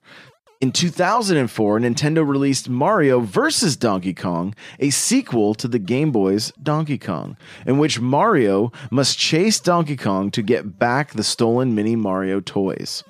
In 0.64 0.72
2004, 0.72 1.80
Nintendo 1.80 2.26
released 2.26 2.70
Mario 2.70 3.20
vs. 3.20 3.76
Donkey 3.76 4.14
Kong, 4.14 4.56
a 4.80 4.92
sequel 4.92 5.54
to 5.56 5.68
the 5.68 5.78
Game 5.78 6.14
Boy's 6.14 6.54
Donkey 6.54 6.98
Kong, 6.98 7.36
in 7.66 7.80
which 7.80 8.00
Mario 8.00 8.72
must 8.90 9.20
chase 9.20 9.60
Donkey 9.60 9.98
Kong 9.98 10.32
to 10.32 10.42
get 10.42 10.80
back 10.80 11.12
the 11.12 11.22
stolen 11.22 11.76
Mini 11.76 11.98
Mario 11.98 12.40
toys. 12.40 13.04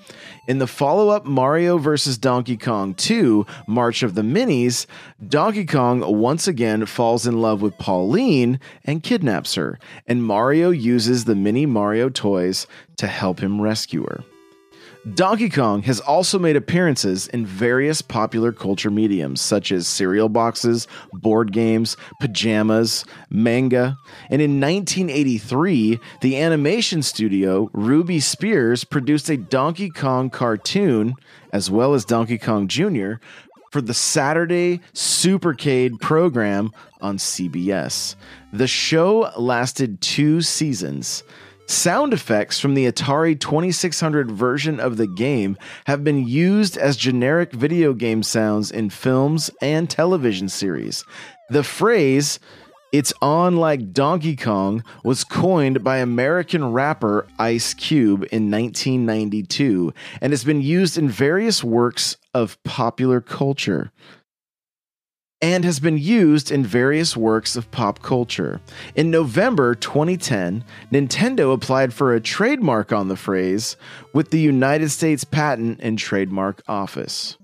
In 0.47 0.57
the 0.57 0.65
follow 0.65 1.09
up 1.09 1.25
Mario 1.25 1.77
vs. 1.77 2.17
Donkey 2.17 2.57
Kong 2.57 2.95
2, 2.95 3.45
March 3.67 4.01
of 4.01 4.15
the 4.15 4.23
Minis, 4.23 4.87
Donkey 5.27 5.67
Kong 5.67 6.01
once 6.19 6.47
again 6.47 6.87
falls 6.87 7.27
in 7.27 7.39
love 7.39 7.61
with 7.61 7.77
Pauline 7.77 8.59
and 8.83 9.03
kidnaps 9.03 9.53
her, 9.53 9.77
and 10.07 10.23
Mario 10.23 10.71
uses 10.71 11.25
the 11.25 11.35
Mini 11.35 11.67
Mario 11.67 12.09
toys 12.09 12.65
to 12.97 13.05
help 13.05 13.41
him 13.41 13.61
rescue 13.61 14.01
her. 14.05 14.23
Donkey 15.11 15.49
Kong 15.49 15.81
has 15.81 15.99
also 15.99 16.39
made 16.39 16.55
appearances 16.55 17.27
in 17.27 17.45
various 17.45 18.01
popular 18.01 18.53
culture 18.53 18.89
mediums 18.89 19.41
such 19.41 19.69
as 19.69 19.85
cereal 19.85 20.29
boxes, 20.29 20.87
board 21.11 21.51
games, 21.51 21.97
pajamas, 22.21 23.03
manga, 23.29 23.97
and 24.29 24.41
in 24.41 24.61
1983, 24.61 25.99
the 26.21 26.37
animation 26.39 27.03
studio 27.03 27.69
Ruby 27.73 28.21
Spears 28.21 28.85
produced 28.85 29.29
a 29.29 29.35
Donkey 29.35 29.89
Kong 29.89 30.29
cartoon 30.29 31.15
as 31.51 31.69
well 31.69 31.93
as 31.93 32.05
Donkey 32.05 32.37
Kong 32.37 32.69
Jr. 32.69 33.15
for 33.71 33.81
the 33.81 33.93
Saturday 33.93 34.79
Supercade 34.93 35.99
program 35.99 36.71
on 37.01 37.17
CBS. 37.17 38.15
The 38.53 38.67
show 38.67 39.33
lasted 39.37 39.99
two 39.99 40.41
seasons. 40.41 41.23
Sound 41.67 42.13
effects 42.13 42.59
from 42.59 42.73
the 42.73 42.91
Atari 42.91 43.39
2600 43.39 44.29
version 44.29 44.79
of 44.79 44.97
the 44.97 45.07
game 45.07 45.57
have 45.85 46.03
been 46.03 46.27
used 46.27 46.77
as 46.77 46.97
generic 46.97 47.53
video 47.53 47.93
game 47.93 48.21
sounds 48.21 48.69
in 48.69 48.89
films 48.89 49.49
and 49.61 49.89
television 49.89 50.49
series. 50.49 51.05
The 51.49 51.63
phrase, 51.63 52.39
it's 52.91 53.13
on 53.21 53.55
like 53.55 53.93
Donkey 53.93 54.35
Kong, 54.35 54.83
was 55.05 55.23
coined 55.23 55.83
by 55.83 55.97
American 55.97 56.73
rapper 56.73 57.27
Ice 57.39 57.73
Cube 57.73 58.23
in 58.31 58.51
1992 58.51 59.93
and 60.19 60.33
has 60.33 60.43
been 60.43 60.61
used 60.61 60.97
in 60.97 61.09
various 61.09 61.63
works 61.63 62.17
of 62.33 62.61
popular 62.63 63.21
culture 63.21 63.91
and 65.43 65.65
has 65.65 65.81
been 65.81 65.97
used 65.97 66.51
in 66.51 66.65
various 66.65 67.17
works 67.17 67.57
of 67.57 67.69
pop 67.69 68.01
culture. 68.01 68.61
In 68.95 69.11
November 69.11 69.75
2010, 69.75 70.63
Nintendo 70.89 71.53
applied 71.53 71.93
for 71.93 72.13
a 72.13 72.21
trademark 72.21 72.93
on 72.93 73.09
the 73.09 73.17
phrase 73.17 73.75
with 74.13 74.31
the 74.31 74.39
United 74.39 74.87
States 74.87 75.25
Patent 75.25 75.81
and 75.83 75.99
Trademark 75.99 76.63
Office. 76.69 77.37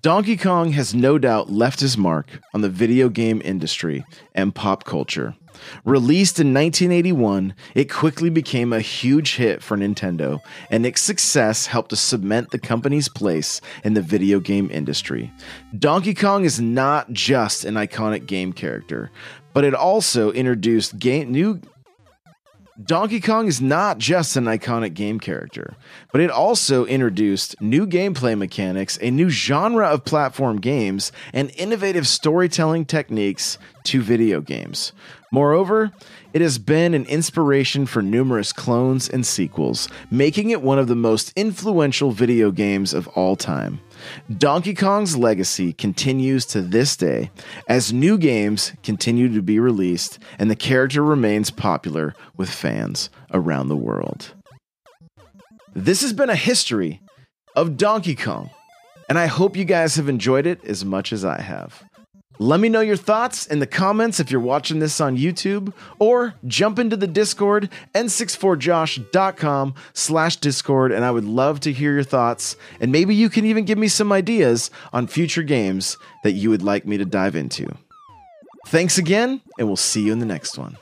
Donkey 0.00 0.38
Kong 0.38 0.72
has 0.72 0.94
no 0.94 1.18
doubt 1.18 1.52
left 1.52 1.80
his 1.80 1.98
mark 1.98 2.40
on 2.54 2.62
the 2.62 2.70
video 2.70 3.10
game 3.10 3.42
industry 3.44 4.06
and 4.34 4.54
pop 4.54 4.84
culture. 4.84 5.36
Released 5.84 6.40
in 6.40 6.54
1981, 6.54 7.54
it 7.74 7.90
quickly 7.90 8.30
became 8.30 8.72
a 8.72 8.80
huge 8.80 9.36
hit 9.36 9.62
for 9.62 9.76
Nintendo, 9.76 10.40
and 10.70 10.84
its 10.86 11.00
success 11.00 11.66
helped 11.66 11.90
to 11.90 11.96
cement 11.96 12.50
the 12.50 12.58
company's 12.58 13.08
place 13.08 13.60
in 13.82 13.94
the 13.94 14.02
video 14.02 14.40
game 14.40 14.70
industry. 14.70 15.32
Donkey 15.78 16.14
Kong 16.14 16.44
is 16.44 16.60
not 16.60 17.12
just 17.12 17.64
an 17.64 17.74
iconic 17.74 18.26
game 18.26 18.52
character, 18.52 19.10
but 19.52 19.64
it 19.64 19.74
also 19.74 20.32
introduced 20.32 20.98
game, 20.98 21.30
new 21.30 21.60
Donkey 22.82 23.20
Kong 23.20 23.46
is 23.46 23.60
not 23.60 23.98
just 23.98 24.34
an 24.34 24.46
iconic 24.46 24.94
game 24.94 25.20
character, 25.20 25.76
but 26.10 26.20
it 26.20 26.28
also 26.28 26.84
introduced 26.86 27.60
new 27.60 27.86
gameplay 27.86 28.36
mechanics, 28.36 28.98
a 29.00 29.12
new 29.12 29.30
genre 29.30 29.86
of 29.86 30.04
platform 30.04 30.60
games, 30.60 31.12
and 31.32 31.52
innovative 31.56 32.08
storytelling 32.08 32.84
techniques 32.84 33.58
to 33.84 34.02
video 34.02 34.40
games. 34.40 34.90
Moreover, 35.30 35.92
it 36.32 36.40
has 36.40 36.58
been 36.58 36.94
an 36.94 37.06
inspiration 37.06 37.86
for 37.86 38.02
numerous 38.02 38.52
clones 38.52 39.08
and 39.08 39.24
sequels, 39.24 39.88
making 40.10 40.50
it 40.50 40.60
one 40.60 40.80
of 40.80 40.88
the 40.88 40.96
most 40.96 41.32
influential 41.36 42.10
video 42.10 42.50
games 42.50 42.92
of 42.92 43.06
all 43.08 43.36
time. 43.36 43.78
Donkey 44.36 44.74
Kong's 44.74 45.16
legacy 45.16 45.72
continues 45.72 46.46
to 46.46 46.62
this 46.62 46.96
day 46.96 47.30
as 47.68 47.92
new 47.92 48.18
games 48.18 48.72
continue 48.82 49.32
to 49.32 49.42
be 49.42 49.58
released 49.58 50.18
and 50.38 50.50
the 50.50 50.56
character 50.56 51.02
remains 51.02 51.50
popular 51.50 52.14
with 52.36 52.50
fans 52.50 53.10
around 53.32 53.68
the 53.68 53.76
world. 53.76 54.34
This 55.74 56.02
has 56.02 56.12
been 56.12 56.30
a 56.30 56.36
history 56.36 57.00
of 57.56 57.76
Donkey 57.76 58.14
Kong, 58.14 58.50
and 59.08 59.18
I 59.18 59.26
hope 59.26 59.56
you 59.56 59.64
guys 59.64 59.96
have 59.96 60.08
enjoyed 60.08 60.46
it 60.46 60.64
as 60.64 60.84
much 60.84 61.12
as 61.12 61.24
I 61.24 61.40
have. 61.40 61.82
Let 62.40 62.58
me 62.58 62.68
know 62.68 62.80
your 62.80 62.96
thoughts 62.96 63.46
in 63.46 63.60
the 63.60 63.66
comments 63.66 64.18
if 64.18 64.30
you're 64.30 64.40
watching 64.40 64.80
this 64.80 65.00
on 65.00 65.16
YouTube, 65.16 65.72
or 66.00 66.34
jump 66.46 66.80
into 66.80 66.96
the 66.96 67.06
Discord, 67.06 67.68
n64josh.com 67.94 69.74
slash 69.92 70.36
Discord, 70.36 70.90
and 70.90 71.04
I 71.04 71.12
would 71.12 71.24
love 71.24 71.60
to 71.60 71.72
hear 71.72 71.94
your 71.94 72.02
thoughts, 72.02 72.56
and 72.80 72.90
maybe 72.90 73.14
you 73.14 73.28
can 73.28 73.44
even 73.44 73.64
give 73.64 73.78
me 73.78 73.86
some 73.86 74.10
ideas 74.10 74.72
on 74.92 75.06
future 75.06 75.44
games 75.44 75.96
that 76.24 76.32
you 76.32 76.50
would 76.50 76.62
like 76.62 76.86
me 76.86 76.96
to 76.96 77.04
dive 77.04 77.36
into. 77.36 77.72
Thanks 78.66 78.98
again, 78.98 79.40
and 79.58 79.68
we'll 79.68 79.76
see 79.76 80.02
you 80.02 80.12
in 80.12 80.18
the 80.18 80.26
next 80.26 80.58
one. 80.58 80.76